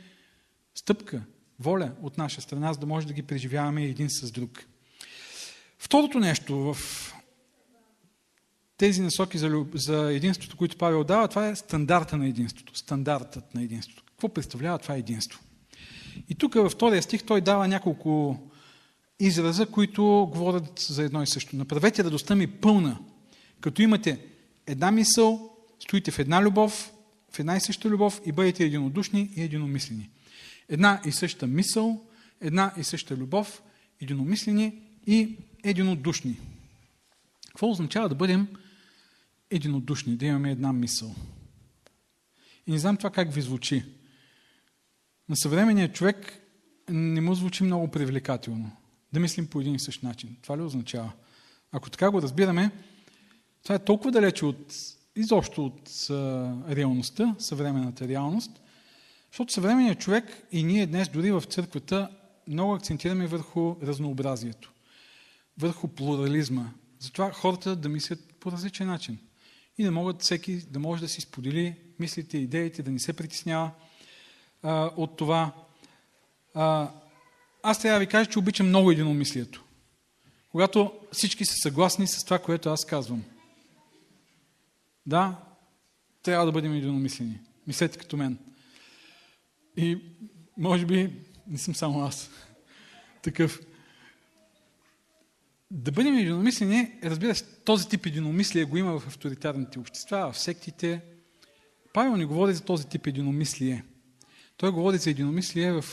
[0.78, 1.22] стъпка,
[1.60, 4.66] воля от наша страна, за да може да ги преживяваме един с друг.
[5.80, 6.78] Второто нещо в
[8.78, 13.64] тези насоки за, за единството, които Павел дава, това е стандарта на единството, стандартът на
[13.64, 14.04] единството.
[14.06, 15.40] Какво представлява това единство?
[16.30, 18.40] И тук във втория стих той дава няколко
[19.20, 21.56] израза, които говорят за едно и също.
[21.56, 23.00] Направете радостта ми пълна,
[23.62, 24.20] като имате
[24.68, 26.92] една мисъл, стоите в една любов,
[27.32, 30.10] в една и съща любов и бъдете единодушни и единомислени.
[30.70, 32.06] Една и съща мисъл,
[32.42, 33.62] една и съща любов,
[34.02, 36.40] единомислени и единодушни.
[37.48, 38.48] Какво означава да бъдем
[39.52, 41.16] единодушни, да имаме една мисъл?
[42.68, 43.86] И не знам това как ви звучи.
[45.30, 46.40] На съвременния човек
[46.90, 48.72] не му звучи много привлекателно.
[49.14, 50.38] Да мислим по един и същ начин.
[50.42, 51.12] Това ли означава?
[51.72, 52.72] Ако така го разбираме,
[53.64, 54.74] това е толкова далече от
[55.16, 55.90] изобщо от
[56.70, 58.62] реалността, съвременната реалност,
[59.32, 62.10] защото съвременният човек и ние днес дори в църквата
[62.48, 64.74] много акцентираме върху разнообразието,
[65.58, 66.72] върху плурализма.
[67.00, 69.20] Затова хората да мислят по различен начин
[69.78, 73.72] и да могат всеки да може да си сподели мислите, идеите, да не се притеснява
[74.64, 75.52] а, от това.
[76.54, 76.92] А,
[77.64, 79.64] аз трябва да ви кажа, че обичам много единомислието.
[80.52, 83.24] Когато всички са съгласни с това, което аз казвам.
[85.06, 85.36] Да,
[86.24, 87.40] трябва да бъдем единомислени.
[87.68, 88.38] Мислете като мен.
[89.78, 89.98] И
[90.58, 91.14] може би
[91.48, 92.30] не съм само аз
[93.22, 93.60] такъв.
[95.72, 101.02] Да бъдем единомислени, разбира се, този тип единомислие го има в авторитарните общества, в сектите.
[101.94, 103.84] Павел не говори за този тип единомислие.
[104.58, 105.86] Той говори за единомислие в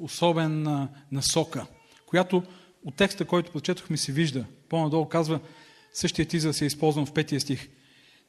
[0.00, 1.66] особена насока,
[2.06, 2.42] която
[2.84, 4.44] от текста, който прочетохме, се вижда.
[4.68, 5.40] По-надолу казва,
[5.92, 7.68] същият израз е използван в петия стих.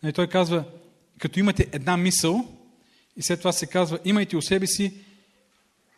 [0.04, 0.64] Нали, той казва,
[1.20, 2.65] като имате една мисъл,
[3.18, 4.94] и след това се казва, имайте у себе си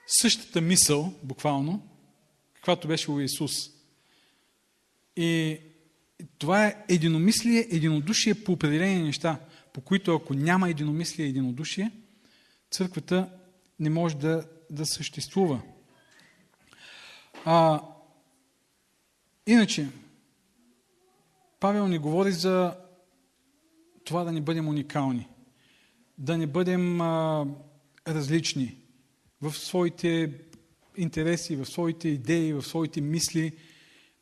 [0.07, 1.87] същата мисъл, буквално,
[2.53, 3.51] каквато беше у Исус.
[5.15, 5.59] И
[6.37, 9.39] това е единомислие, единодушие по определени неща,
[9.73, 11.91] по които ако няма единомислие, единодушие,
[12.71, 13.29] църквата
[13.79, 15.61] не може да, да съществува.
[17.45, 17.81] А,
[19.47, 19.87] иначе,
[21.59, 22.77] Павел ни говори за
[24.03, 25.27] това да не бъдем уникални,
[26.17, 27.45] да не бъдем а,
[28.07, 28.77] различни
[29.41, 30.33] в своите
[30.97, 33.51] интереси, в своите идеи, в своите мисли,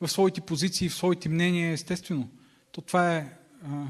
[0.01, 2.29] в своите позиции, в своите мнения, естествено.
[2.71, 3.88] То това е а,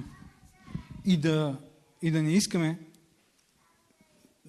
[1.05, 1.57] и, да,
[2.01, 2.79] и да не искаме,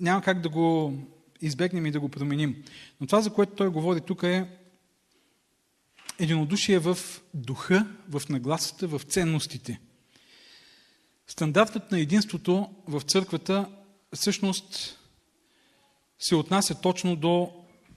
[0.01, 0.95] няма как да го
[1.41, 2.65] избегнем и да го променим.
[3.01, 4.47] Но това, за което той говори тук е
[6.19, 6.99] единодушие в
[7.35, 9.81] духа, в нагласата, в ценностите.
[11.27, 13.69] Стандартът на единството в църквата
[14.15, 14.99] всъщност
[16.19, 17.53] се отнася точно до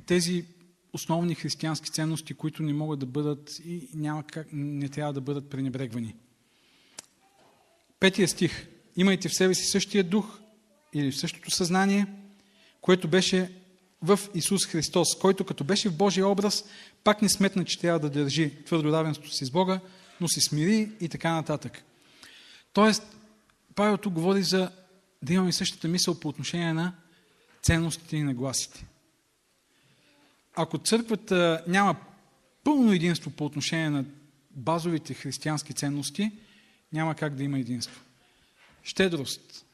[0.06, 0.46] тези
[0.94, 5.50] основни християнски ценности, които не могат да бъдат и няма как, не трябва да бъдат
[5.50, 6.15] пренебрегвани.
[8.00, 8.68] Петия стих.
[8.96, 10.39] Имайте в себе си същия дух
[10.94, 12.06] или същото съзнание,
[12.82, 13.52] което беше
[14.02, 16.65] в Исус Христос, който като беше в Божия образ,
[17.04, 19.80] пак не сметна, че трябва да държи твърдо равенството си с Бога,
[20.22, 21.84] но се смири и така нататък.
[22.74, 23.04] Тоест,
[23.80, 24.72] Павел тук говори за
[25.22, 26.94] да имаме същата мисъл по отношение на
[27.62, 28.86] ценностите и нагласите.
[30.56, 31.96] Ако църквата няма
[32.63, 34.06] пълно единство по отношение на
[34.52, 36.32] базовите християнски ценности,
[36.94, 38.02] няма как да има единство.
[38.84, 39.65] Щедрост.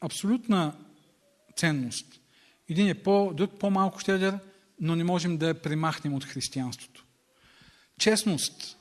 [0.00, 0.74] Абсолютна
[1.56, 2.20] ценност.
[2.68, 4.38] Един е по, друг по-малко щедър,
[4.80, 7.04] но не можем да я премахнем от християнството.
[7.98, 8.76] Честност.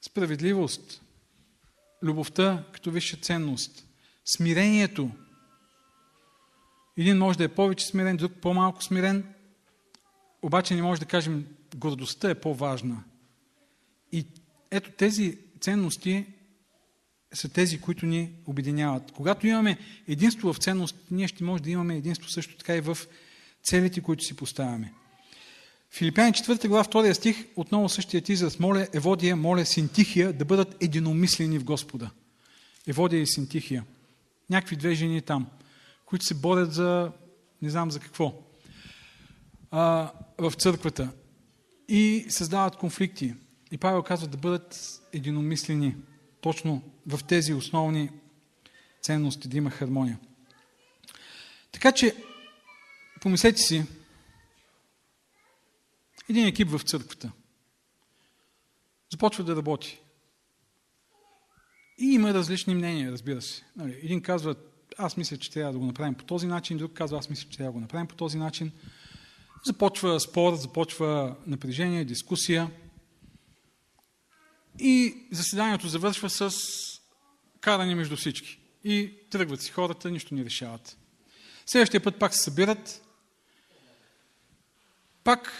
[0.00, 1.02] Справедливост.
[2.02, 3.86] Любовта като висша ценност.
[4.24, 5.10] Смирението.
[6.96, 9.34] Един може да е повече смирен, друг по-малко смирен,
[10.42, 13.04] обаче не може да кажем, гордостта е по-важна.
[14.12, 14.26] И
[14.70, 16.26] ето тези ценности
[17.32, 19.12] са тези, които ни обединяват.
[19.12, 22.98] Когато имаме единство в ценност, ние ще може да имаме единство също така и в
[23.62, 24.92] целите, които си поставяме.
[25.90, 31.58] Филипяни 4 глава 2 стих, отново същият израз, моля Еводия, моля Синтихия да бъдат единомислени
[31.58, 32.10] в Господа.
[32.86, 33.84] Еводия и Синтихия.
[34.50, 35.46] Някакви две жени там,
[36.06, 37.12] които се борят за
[37.62, 38.34] не знам за какво
[39.70, 41.10] а, в църквата
[41.88, 43.34] и създават конфликти.
[43.72, 45.96] И Павел казва да бъдат единомислени
[46.40, 48.10] точно в тези основни
[49.02, 50.18] ценности, да има хармония.
[51.72, 52.14] Така че,
[53.20, 53.84] помислете си,
[56.28, 57.32] един екип в църквата
[59.12, 60.00] започва да работи.
[61.98, 63.64] И има различни мнения, разбира се.
[63.76, 64.54] Нали, един казва,
[64.98, 67.56] аз мисля, че трябва да го направим по този начин, друг казва, аз мисля, че
[67.56, 68.72] трябва да го направим по този начин.
[69.64, 72.70] Започва спор, започва напрежение, дискусия.
[74.78, 76.50] И заседанието завършва с
[77.60, 78.60] каране между всички.
[78.84, 80.96] И тръгват си хората, нищо не решават.
[81.66, 83.02] Следващия път пак се събират.
[85.24, 85.52] Пак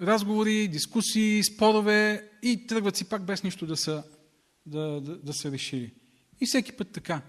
[0.00, 4.04] разговори, дискусии, спорове и тръгват си пак без нищо да са,
[4.66, 5.92] да, да, да са решили.
[6.40, 7.22] И всеки път така.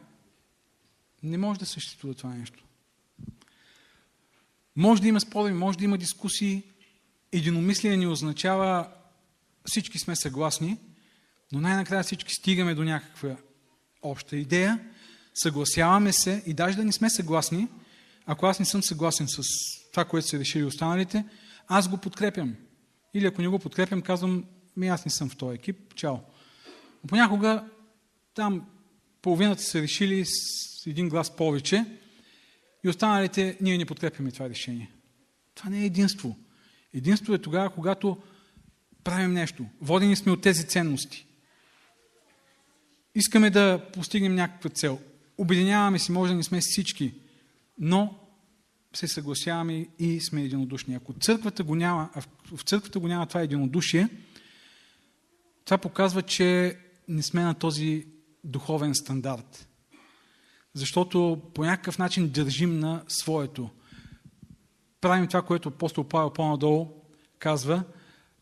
[1.24, 2.64] Не може да съществува това нещо.
[4.76, 6.64] Може да има спорове, може да има дискусии.
[7.32, 8.88] Единомислие ни означава
[9.66, 10.78] всички сме съгласни,
[11.52, 13.36] но най-накрая всички стигаме до някаква
[14.02, 14.80] обща идея,
[15.34, 17.68] съгласяваме се и даже да не сме съгласни,
[18.26, 19.42] ако аз не съм съгласен с
[19.92, 21.26] това, което са решили останалите,
[21.68, 22.56] аз го подкрепям.
[23.14, 24.46] Или ако не го подкрепям, казвам,
[24.78, 26.16] ми аз не съм в този екип, чао.
[27.04, 27.64] Но понякога
[28.34, 28.66] там
[29.22, 31.86] половината са решили с един глас повече
[32.84, 34.92] и останалите ние не подкрепяме това решение.
[35.56, 36.38] Това не е единство.
[36.94, 38.18] Единство е тогава, когато
[39.04, 39.66] правим нещо.
[39.82, 41.26] Водени сме от тези ценности.
[43.16, 45.00] Искаме да постигнем някаква цел.
[45.38, 47.14] обединяваме си, може да не сме всички,
[47.80, 48.20] но
[48.96, 50.96] се съгласяваме и сме единодушни.
[50.96, 52.10] Ако църквата го няма,
[52.56, 54.10] в църквата го няма това единодушие,
[55.66, 56.78] това показва, че
[57.08, 58.06] не сме на този
[58.44, 59.68] духовен стандарт.
[60.74, 63.70] Защото по някакъв начин държим на своето.
[65.02, 66.88] Правим това, което апостол Павел по-надолу
[67.40, 67.84] казва,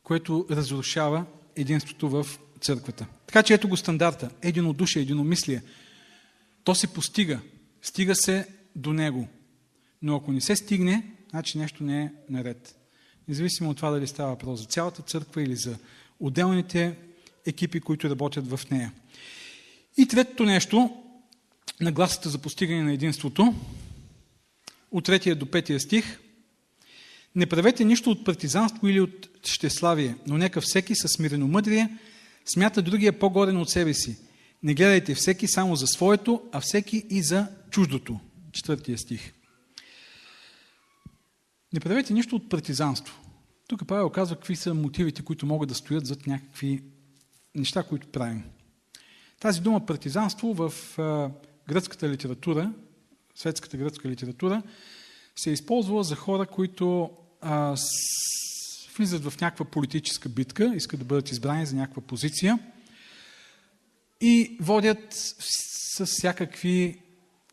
[0.03, 2.25] което разрушава единството в
[2.61, 3.05] църквата.
[3.27, 4.29] Така че ето го стандарта.
[4.41, 5.63] Единодушие, единомислие.
[6.63, 7.39] То се постига.
[7.81, 9.27] Стига се до него.
[10.01, 12.75] Но ако не се стигне, значи нещо не е наред.
[13.27, 15.77] Независимо от това дали става въпрос за цялата църква или за
[16.19, 16.97] отделните
[17.45, 18.91] екипи, които работят в нея.
[19.97, 20.97] И третото нещо,
[21.81, 23.53] нагласата за постигане на единството,
[24.91, 26.19] от третия до петия стих,
[27.35, 31.97] не правете нищо от партизанство или от щеславие, но нека всеки със смиреномъдрие
[32.45, 34.17] смята другия по-горен от себе си.
[34.63, 38.19] Не гледайте всеки само за своето, а всеки и за чуждото.
[38.51, 39.33] Четвъртия стих.
[41.73, 43.19] Не правете нищо от партизанство.
[43.67, 46.84] Тук Павел казва какви са мотивите, които могат да стоят зад някакви
[47.55, 48.43] неща, които правим.
[49.39, 50.73] Тази дума партизанство в
[51.67, 52.73] гръцката литература,
[53.36, 54.63] светската гръцка литература,
[55.36, 57.88] се е използвала за хора, които а, с,
[58.97, 62.60] влизат в някаква политическа битка, искат да бъдат избрани за някаква позиция
[64.21, 65.07] и водят
[65.89, 67.01] с всякакви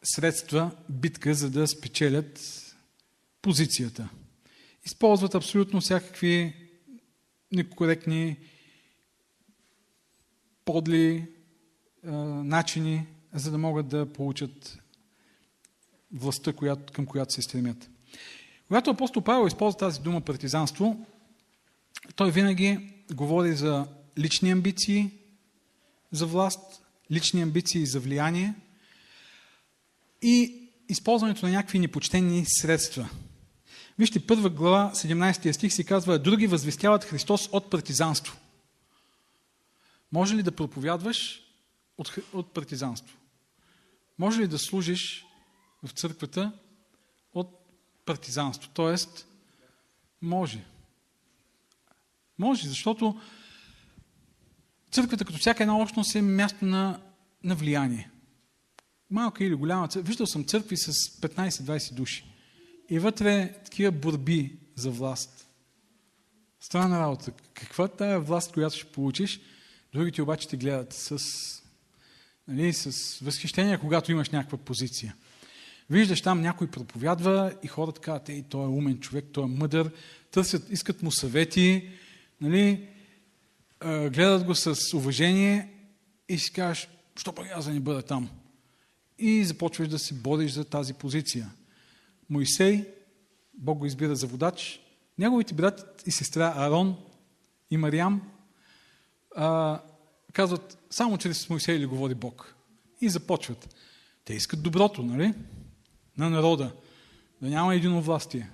[0.02, 2.40] средства битка, за да спечелят
[3.42, 4.08] позицията.
[4.84, 6.54] Използват абсолютно всякакви
[7.52, 8.36] некоректни,
[10.64, 11.26] подли
[12.06, 12.10] а,
[12.44, 14.78] начини, за да могат да получат
[16.12, 17.90] властта, която, към която се стремят.
[18.66, 21.06] Когато апостол Павел използва тази дума партизанство,
[22.16, 22.78] той винаги
[23.14, 23.86] говори за
[24.18, 25.10] лични амбиции
[26.12, 28.54] за власт, лични амбиции за влияние
[30.22, 33.08] и използването на някакви непочтени средства.
[33.98, 38.36] Вижте, първа глава, 17 стих си казва, други възвестяват Христос от партизанство.
[40.12, 41.42] Може ли да проповядваш
[41.98, 43.16] от, от партизанство?
[44.18, 45.26] Може ли да служиш
[45.82, 46.52] в църквата
[47.34, 47.60] от
[48.04, 48.70] партизанство?
[48.74, 49.26] Тоест,
[50.22, 50.64] може.
[52.38, 53.20] Може, защото
[54.90, 57.00] църквата като всяка една общност е място на,
[57.44, 58.10] на влияние.
[59.10, 60.06] Малка или голяма църква.
[60.06, 62.37] Виждал съм църкви с 15-20 души.
[62.88, 65.46] И вътре такива борби за власт.
[66.60, 67.32] Странна работа.
[67.54, 69.40] Каква е тая власт, която ще получиш?
[69.92, 71.18] Другите обаче те гледат с,
[72.48, 75.14] нали, с възхищение, когато имаш някаква позиция.
[75.90, 79.90] Виждаш там някой проповядва и хората казват, ей, той е умен човек, той е мъдър,
[80.30, 81.90] търсят, искат му съвети,
[82.40, 82.88] нали,
[83.84, 85.68] гледат го с уважение
[86.28, 88.30] и си кажеш, що пък аз да не бъда там?
[89.18, 91.50] И започваш да се бориш за тази позиция.
[92.30, 92.88] Моисей,
[93.54, 94.80] Бог го избира за водач,
[95.18, 96.96] неговите брат и сестра Арон
[97.70, 98.22] и Мариам
[99.36, 99.80] а,
[100.32, 102.54] казват, само чрез Моисей ли говори Бог?
[103.00, 103.74] И започват.
[104.24, 105.34] Те искат доброто, нали?
[106.18, 106.72] На народа.
[107.42, 108.50] Да няма единовластие.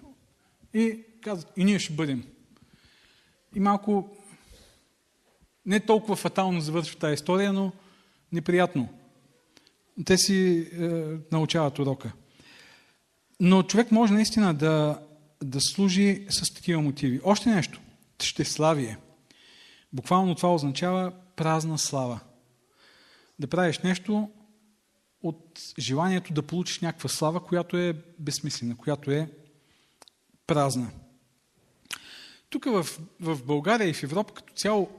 [0.75, 2.25] И казват, и ние ще бъдем.
[3.55, 4.17] И малко
[5.67, 7.73] не толкова фатално завършва тази история, но
[8.33, 8.89] неприятно.
[10.05, 10.89] Те си е,
[11.33, 12.13] научават урока.
[13.41, 15.01] Но човек може наистина да,
[15.45, 17.21] да служи с такива мотиви.
[17.25, 17.81] Още нещо.
[18.23, 18.99] Щеславие.
[19.93, 22.21] Буквално това означава празна слава.
[23.39, 24.31] Да правиш нещо
[25.23, 29.31] от желанието да получиш някаква слава, която е безсмислена, която е
[30.47, 30.91] празна.
[32.51, 32.87] Тук в,
[33.21, 34.91] в България и в Европа като цяло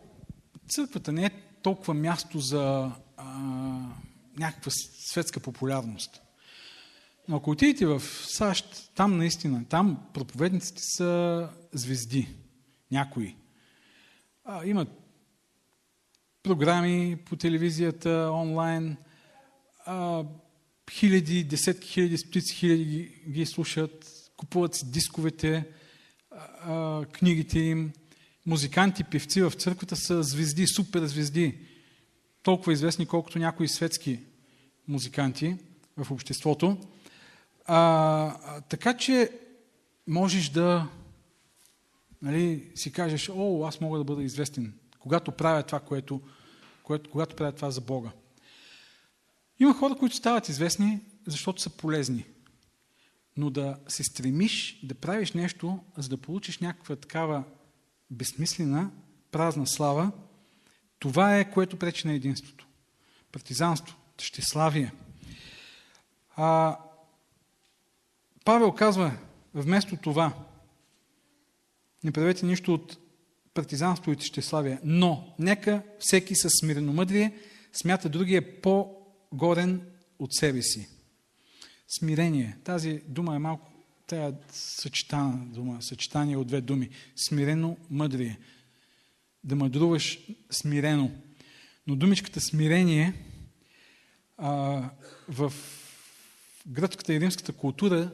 [0.69, 3.39] църквата не е толкова място за а,
[4.37, 4.71] някаква
[5.11, 6.21] светска популярност.
[7.27, 12.27] Но ако отидете в САЩ, там наистина, там проповедниците са звезди.
[12.91, 13.35] Някои.
[14.43, 14.87] А, имат
[16.43, 18.97] програми по телевизията, онлайн.
[19.85, 20.23] А,
[20.91, 25.65] хиляди, десетки хиляди, стотици хиляди ги, ги слушат, купуват си дисковете,
[26.31, 27.93] а, книгите им.
[28.45, 31.57] Музиканти, певци в църквата са звезди, супер звезди.
[32.43, 34.19] Толкова известни, колкото някои светски
[34.87, 35.55] музиканти
[35.97, 36.77] в обществото.
[37.65, 39.31] А, така че
[40.07, 40.87] можеш да
[42.21, 46.21] нали, си кажеш, о, аз мога да бъда известен, когато правя това, което,
[46.83, 48.11] което, когато правя това за Бога.
[49.59, 52.25] Има хора, които стават известни, защото са полезни.
[53.37, 57.43] Но да се стремиш да правиш нещо, за да получиш някаква такава
[58.11, 58.91] безсмислена,
[59.31, 60.11] празна слава,
[60.99, 62.67] това е което пречи на единството.
[63.31, 64.91] Партизанство, щеславие.
[66.35, 66.77] А,
[68.45, 69.17] Павел казва,
[69.53, 70.33] вместо това,
[72.03, 72.97] не правете нищо от
[73.53, 77.37] партизанство и тщеславие, но нека всеки с смиреномъдрие
[77.73, 79.81] смята другия по-горен
[80.19, 80.87] от себе си.
[81.99, 82.57] Смирение.
[82.63, 83.71] Тази дума е малко
[84.07, 86.89] тая съчетана дума, съчетание от две думи.
[87.15, 88.39] Смирено мъдрие.
[89.43, 90.19] Да мъдруваш
[90.51, 91.11] смирено.
[91.87, 93.13] Но думичката смирение
[94.37, 94.49] а,
[95.29, 95.53] в
[96.67, 98.11] гръцката и римската култура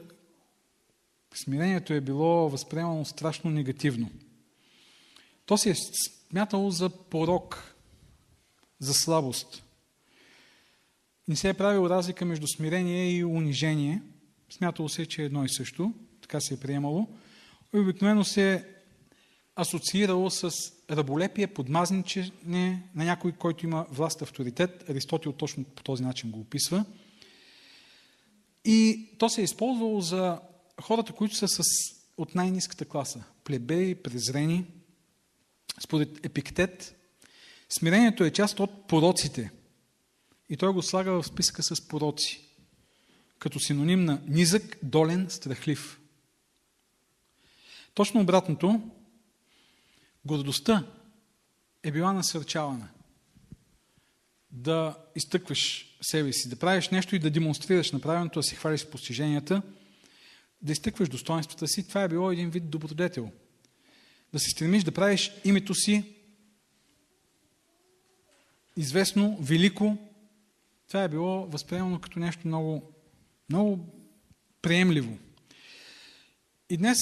[1.38, 4.10] смирението е било възприемано страшно негативно.
[5.46, 5.74] То се е
[6.30, 7.74] смятало за порок,
[8.78, 9.62] за слабост.
[11.28, 14.02] Не се е правил разлика между смирение и унижение.
[14.50, 15.92] Смятало се, че е едно и също.
[16.20, 17.08] Така се е приемало.
[17.74, 18.64] И обикновено се е
[19.56, 20.50] асоциирало с
[20.90, 24.90] раболепие, подмазничене на някой, който има власт, авторитет.
[24.90, 26.84] Аристотел точно по този начин го описва.
[28.64, 30.40] И то се е използвало за
[30.82, 31.62] хората, които са с,
[32.16, 33.24] от най-низката класа.
[33.44, 34.66] Плебеи, презрени.
[35.80, 36.96] Според Епиктет,
[37.68, 39.50] смирението е част от пороците.
[40.48, 42.40] И той го слага в списка с пороци,
[43.38, 46.00] като синоним на низък, долен, страхлив.
[47.94, 48.80] Точно обратното,
[50.24, 50.86] гордостта
[51.82, 52.88] е била насърчавана.
[54.50, 59.62] Да изтъкваш себе си, да правиш нещо и да демонстрираш направеното, да си хвалиш постиженията,
[60.62, 63.30] да изтъкваш достоинствата си, това е било един вид добродетел.
[64.32, 66.14] Да се стремиш да правиш името си
[68.76, 69.96] известно, велико,
[70.88, 72.92] това е било възприемано като нещо много,
[73.48, 73.86] много
[74.62, 75.18] приемливо.
[76.70, 76.98] И днес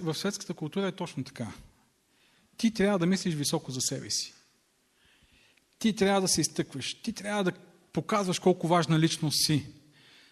[0.00, 1.52] в светската култура е точно така.
[2.56, 4.34] Ти трябва да мислиш високо за себе си.
[5.78, 7.02] Ти трябва да се изтъкваш.
[7.02, 7.52] Ти трябва да
[7.92, 9.66] показваш колко важна личност си.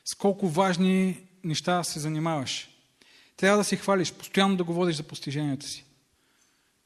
[0.05, 2.69] С колко важни неща се занимаваш.
[3.37, 5.85] Трябва да се хвалиш, постоянно да говориш за постиженията си.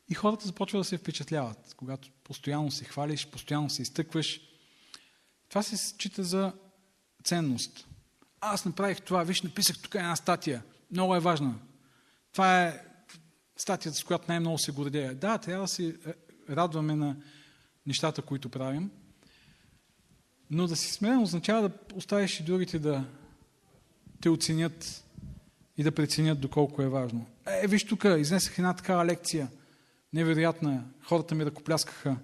[0.08, 4.40] И хората започват да се впечатляват, когато постоянно се хвалиш, постоянно се изтъкваш.
[5.48, 6.52] Това се счита за
[7.24, 7.86] ценност.
[8.40, 10.62] Аз направих това, виж, написах тук една статия.
[10.90, 11.54] Много е важна.
[12.32, 12.84] Това е
[13.56, 15.14] статията, с която най-много се гордея.
[15.14, 15.96] Да, трябва да се
[16.50, 17.16] радваме на
[17.86, 18.90] нещата, които правим,
[20.50, 23.04] но да си смирен означава да оставиш и другите да
[24.24, 25.04] те оценят
[25.76, 27.26] и да преценят доколко е важно.
[27.46, 29.48] Е, виж тук, изнесах една такава лекция.
[30.12, 30.84] Невероятна.
[31.02, 32.16] Хората ми ръкопляскаха.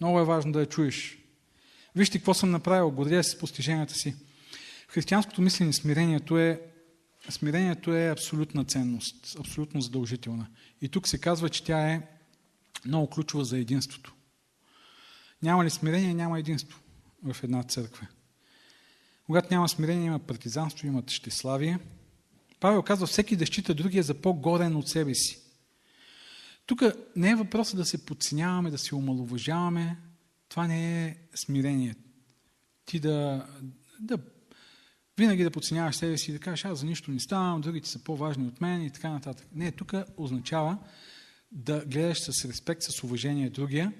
[0.00, 1.18] Много е важно да я чуеш.
[1.96, 2.90] Вижте какво съм направил.
[2.90, 4.16] Гордея се с постиженията си.
[4.88, 6.60] В християнското мислене смирението е,
[7.30, 10.46] смирението е абсолютна ценност, абсолютно задължителна.
[10.82, 12.02] И тук се казва, че тя е
[12.84, 14.14] много ключова за единството.
[15.42, 16.78] Няма ли смирение, няма единство
[17.24, 18.06] в една църква.
[19.28, 21.78] Когато няма смирение, има партизанство, има тщеславие.
[22.60, 25.38] Павел казва всеки да счита другия за по-горен от себе си.
[26.66, 26.82] Тук
[27.16, 29.96] не е въпросът да се подценяваме, да се омалуважаваме.
[30.48, 31.94] Това не е смирение.
[32.84, 33.46] Ти да,
[34.00, 34.18] да
[35.18, 37.98] винаги да подценяваш себе си и да кажеш, аз за нищо не ставам, другите са
[37.98, 39.46] по-важни от мен и така нататък.
[39.54, 40.78] Не, тук означава
[41.52, 43.92] да гледаш с респект, с уважение другия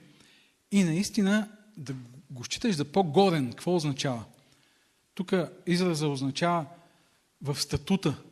[0.70, 1.94] и наистина да
[2.30, 3.50] го считаш за по-горен.
[3.50, 4.24] Какво означава?
[5.18, 5.32] Тук
[5.66, 6.66] израза означава
[7.42, 8.22] в статута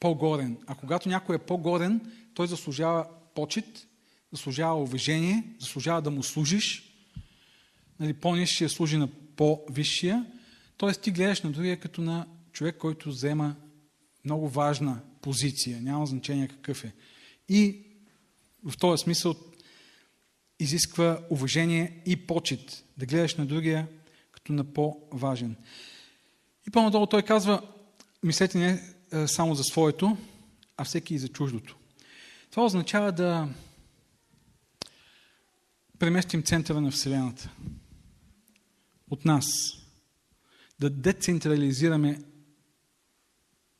[0.00, 0.58] по-горен.
[0.66, 3.86] А когато някой е по-горен, той заслужава почет,
[4.32, 6.94] заслужава уважение, заслужава да му служиш.
[8.00, 10.26] Нали, по-низшия служи на по-висшия.
[10.76, 13.56] Тоест ти гледаш на другия като на човек, който взема
[14.24, 15.82] много важна позиция.
[15.82, 16.92] Няма значение какъв е.
[17.48, 17.78] И
[18.64, 19.34] в този смисъл
[20.60, 22.84] изисква уважение и почет.
[22.98, 23.88] Да гледаш на другия
[24.44, 25.56] като на по-важен.
[26.68, 27.62] И по-надолу той казва,
[28.22, 30.16] мислете не е, само за своето,
[30.76, 31.76] а всеки и за чуждото.
[32.50, 33.48] Това означава да
[35.98, 37.50] преместим центъра на Вселената
[39.10, 39.46] от нас,
[40.80, 42.22] да децентрализираме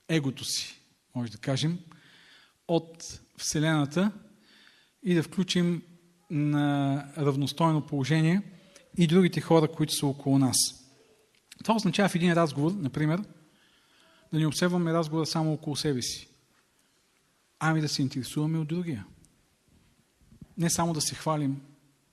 [0.08, 0.80] егото си,
[1.14, 1.78] може да кажем,
[2.68, 4.12] от Вселената
[5.02, 5.82] и да включим
[6.30, 8.53] на равностойно положение
[8.98, 10.56] и другите хора, които са около нас.
[11.62, 13.20] Това означава в един разговор, например,
[14.32, 16.28] да не обсебваме разговора само около себе си,
[17.58, 19.06] ами да се интересуваме от другия.
[20.58, 21.60] Не само да се хвалим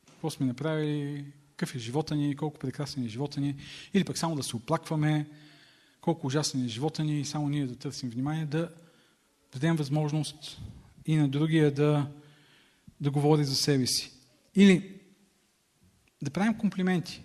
[0.06, 1.26] какво сме направили,
[1.56, 3.56] какъв е живота ни, колко прекрасен е живота ни,
[3.94, 5.30] или пък само да се оплакваме,
[6.02, 8.70] колко ужасен е живота ни и само ние да търсим внимание, да
[9.54, 10.62] дадем възможност
[11.06, 12.08] и на другия да,
[13.02, 14.12] да говори за себе си.
[14.56, 15.01] Или
[16.22, 17.24] да правим комплименти.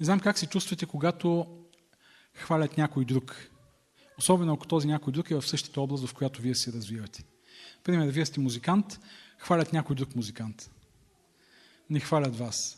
[0.00, 1.46] Не знам как се чувствате, когато
[2.34, 3.50] хвалят някой друг.
[4.18, 7.24] Особено ако този някой друг е в същата област, в която вие се развивате.
[7.84, 9.00] Пример, вие сте музикант,
[9.38, 10.70] хвалят някой друг музикант.
[11.90, 12.76] Не хвалят вас.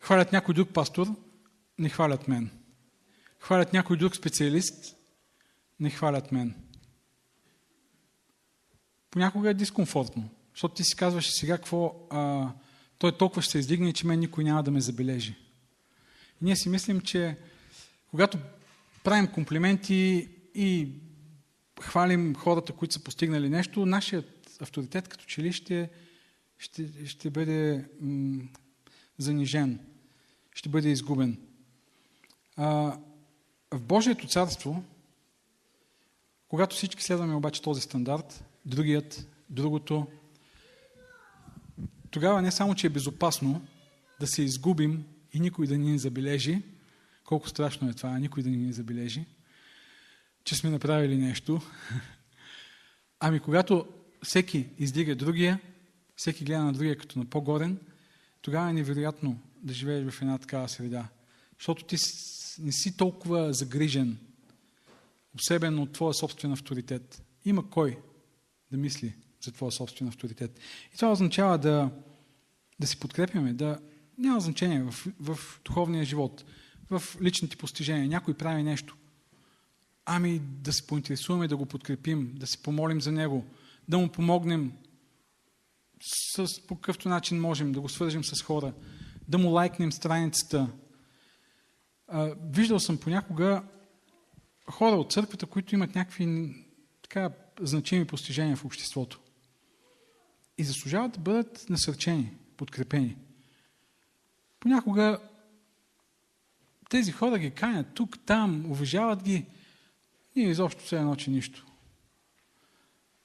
[0.00, 1.06] Хвалят някой друг пастор,
[1.78, 2.50] не хвалят мен.
[3.38, 4.96] Хвалят някой друг специалист,
[5.80, 6.54] не хвалят мен.
[9.10, 12.48] Понякога е дискомфортно, защото ти си казваш сега какво, а,
[13.02, 15.34] той толкова ще се издигне, че мен никой няма да ме забележи.
[16.42, 17.36] И ние си мислим, че
[18.10, 18.38] когато
[19.04, 20.88] правим комплименти и
[21.80, 25.90] хвалим хората, които са постигнали нещо, нашият авторитет като че ли ще,
[26.58, 28.42] ще, ще бъде м-
[29.18, 29.80] занижен,
[30.54, 31.38] ще бъде изгубен.
[32.56, 32.98] А,
[33.70, 34.84] в Божието царство,
[36.48, 40.06] когато всички следваме обаче този стандарт, другият, другото,
[42.12, 43.66] тогава не само, че е безопасно
[44.20, 46.62] да се изгубим и никой да ни забележи,
[47.24, 49.24] колко страшно е това, никой да ни забележи,
[50.44, 51.60] че сме направили нещо.
[53.20, 53.86] Ами когато
[54.22, 55.60] всеки издига другия,
[56.16, 57.78] всеки гледа на другия като на по-горен,
[58.42, 61.08] тогава е невероятно да живееш в една такава среда.
[61.58, 61.96] Защото ти
[62.58, 64.18] не си толкова загрижен,
[65.34, 67.22] обсебен от твоя собствен авторитет.
[67.44, 67.98] Има кой
[68.70, 69.14] да мисли
[69.44, 70.60] за твоя собствен авторитет.
[70.94, 71.90] И това означава да,
[72.80, 73.78] да си подкрепяме, да
[74.18, 76.44] няма значение в, в духовния живот,
[76.90, 78.08] в личните постижения.
[78.08, 78.96] Някой прави нещо.
[80.04, 83.44] Ами да се поинтересуваме, да го подкрепим, да се помолим за него,
[83.88, 84.72] да му помогнем
[86.02, 88.72] с, по какъвто начин можем, да го свържем с хора,
[89.28, 90.68] да му лайкнем страницата.
[92.08, 93.62] А, виждал съм понякога
[94.70, 96.54] хора от църквата, които имат някакви
[97.02, 97.30] така
[97.60, 99.20] значими постижения в обществото.
[100.58, 103.16] И заслужават да бъдат насърчени, подкрепени.
[104.60, 105.20] Понякога
[106.90, 109.46] тези хора ги канят тук, там, уважават ги.
[110.36, 111.66] Ние изобщо все едно, че нищо.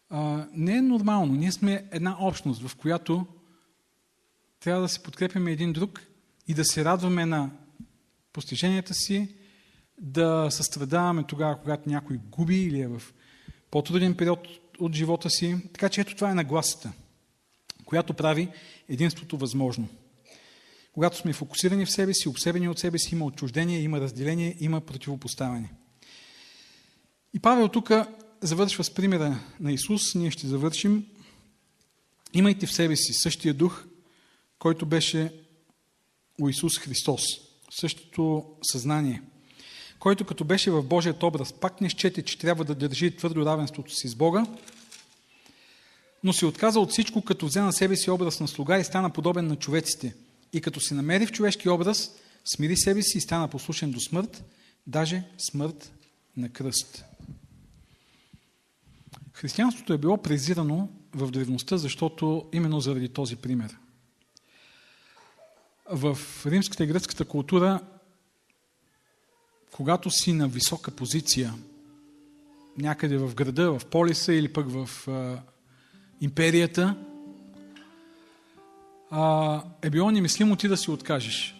[0.09, 1.33] А, не е нормално.
[1.33, 3.25] Ние сме една общност, в която
[4.59, 6.01] трябва да се подкрепяме един друг
[6.47, 7.51] и да се радваме на
[8.33, 9.35] постиженията си,
[10.01, 13.01] да състрадаваме тогава, когато някой губи или е в
[13.71, 14.47] по-труден период
[14.79, 15.57] от живота си.
[15.73, 16.93] Така че ето това е нагласата,
[17.87, 18.47] която прави
[18.89, 19.87] единството възможно.
[20.93, 24.81] Когато сме фокусирани в себе си, обсебени от себе си, има отчуждение, има разделение, има
[24.81, 25.73] противопоставяне.
[27.33, 27.91] И Павел тук
[28.41, 30.15] завършва с примера на Исус.
[30.15, 31.05] Ние ще завършим.
[32.33, 33.85] Имайте в себе си същия дух,
[34.59, 35.33] който беше
[36.41, 37.23] у Исус Христос.
[37.79, 39.21] Същото съзнание,
[39.99, 43.95] който като беше в Божият образ, пак не щете, че трябва да държи твърдо равенството
[43.95, 44.45] си с Бога,
[46.23, 49.09] но се отказа от всичко, като взе на себе си образ на слуга и стана
[49.09, 50.15] подобен на човеците.
[50.53, 52.11] И като се намери в човешки образ,
[52.45, 54.43] смири себе си и стана послушен до смърт,
[54.87, 55.91] даже смърт
[56.37, 57.05] на кръст.
[59.33, 63.77] Християнството е било презирано в древността, защото именно заради този пример.
[65.91, 67.79] В римската и гръцката култура,
[69.71, 71.53] когато си на висока позиция,
[72.77, 75.07] някъде в града, в полиса или пък в
[76.21, 76.95] империята,
[79.11, 81.55] а, е било немислимо ти да си откажеш.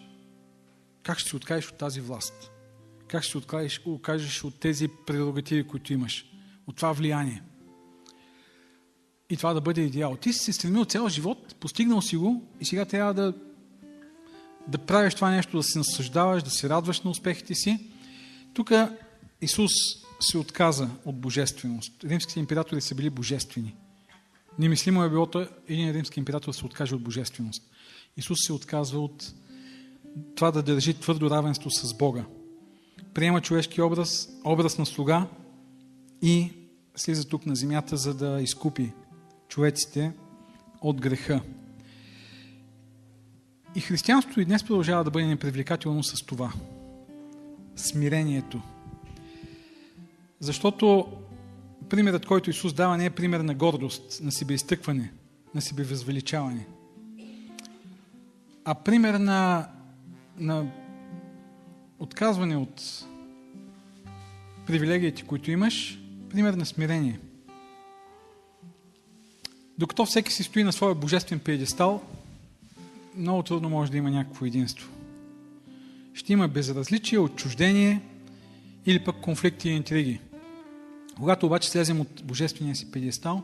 [1.02, 2.50] Как ще си откажеш от тази власт?
[3.06, 6.26] Как ще си откажеш, откажеш от тези прерогативи, които имаш?
[6.66, 7.42] От това влияние?
[9.30, 10.16] И това да бъде идеал.
[10.16, 13.34] Ти си се стремил цял живот, постигнал си го и сега трябва да,
[14.68, 17.90] да правиш това нещо, да се насъждаваш, да се радваш на успехите си.
[18.54, 18.70] Тук
[19.42, 19.70] Исус
[20.20, 22.04] се отказа от божественост.
[22.04, 23.74] Римските императори са били божествени.
[24.58, 25.28] Немислимо е било
[25.68, 27.62] един римски император се откаже от божественост.
[28.16, 29.32] Исус се отказва от
[30.34, 32.24] това да държи твърдо равенство с Бога.
[33.14, 35.26] Приема човешки образ, образ на слуга
[36.22, 36.52] и
[36.96, 38.92] слиза тук на земята, за да изкупи
[39.48, 40.12] човеците
[40.80, 41.40] от греха.
[43.74, 46.52] И християнството и днес продължава да бъде непривлекателно с това.
[47.76, 48.62] Смирението.
[50.40, 51.06] Защото
[51.88, 55.12] примерът, който Исус дава, не е пример на гордост, на себеизтъкване,
[55.54, 56.66] на себевъзвеличаване,
[58.64, 59.68] а пример на,
[60.38, 60.66] на
[61.98, 63.04] отказване от
[64.66, 65.98] привилегиите, които имаш,
[66.30, 67.18] пример на смирение.
[69.78, 72.02] Докато всеки си стои на своя божествен пиедестал,
[73.16, 74.88] много трудно може да има някакво единство.
[76.14, 78.00] Ще има безразличие, отчуждение
[78.86, 80.20] или пък конфликти и интриги.
[81.18, 83.42] Когато обаче слезем от божествения си педестал,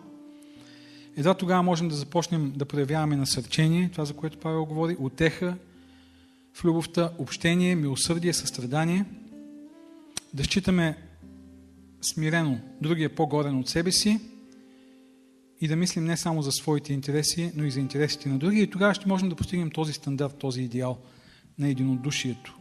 [1.17, 5.57] едва тогава можем да започнем да проявяваме насърчение, това за което Павел говори, отеха
[6.53, 9.05] в любовта, общение, милосърдие, състрадание
[10.35, 10.97] да считаме
[12.03, 14.21] смирено другия по-горен от себе си
[15.61, 18.63] и да мислим не само за своите интереси, но и за интересите на други.
[18.63, 20.99] И тогава ще можем да постигнем този стандарт, този идеал
[21.59, 22.59] на единодушието.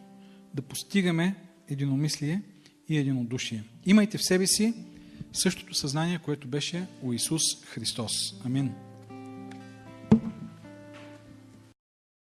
[0.54, 1.36] Да постигаме
[1.70, 2.42] единомислие
[2.90, 3.64] и единодушие.
[3.86, 4.74] Имайте в себе си
[5.34, 8.14] същото съзнание, което беше у Исус Христос.
[8.46, 8.76] Амин.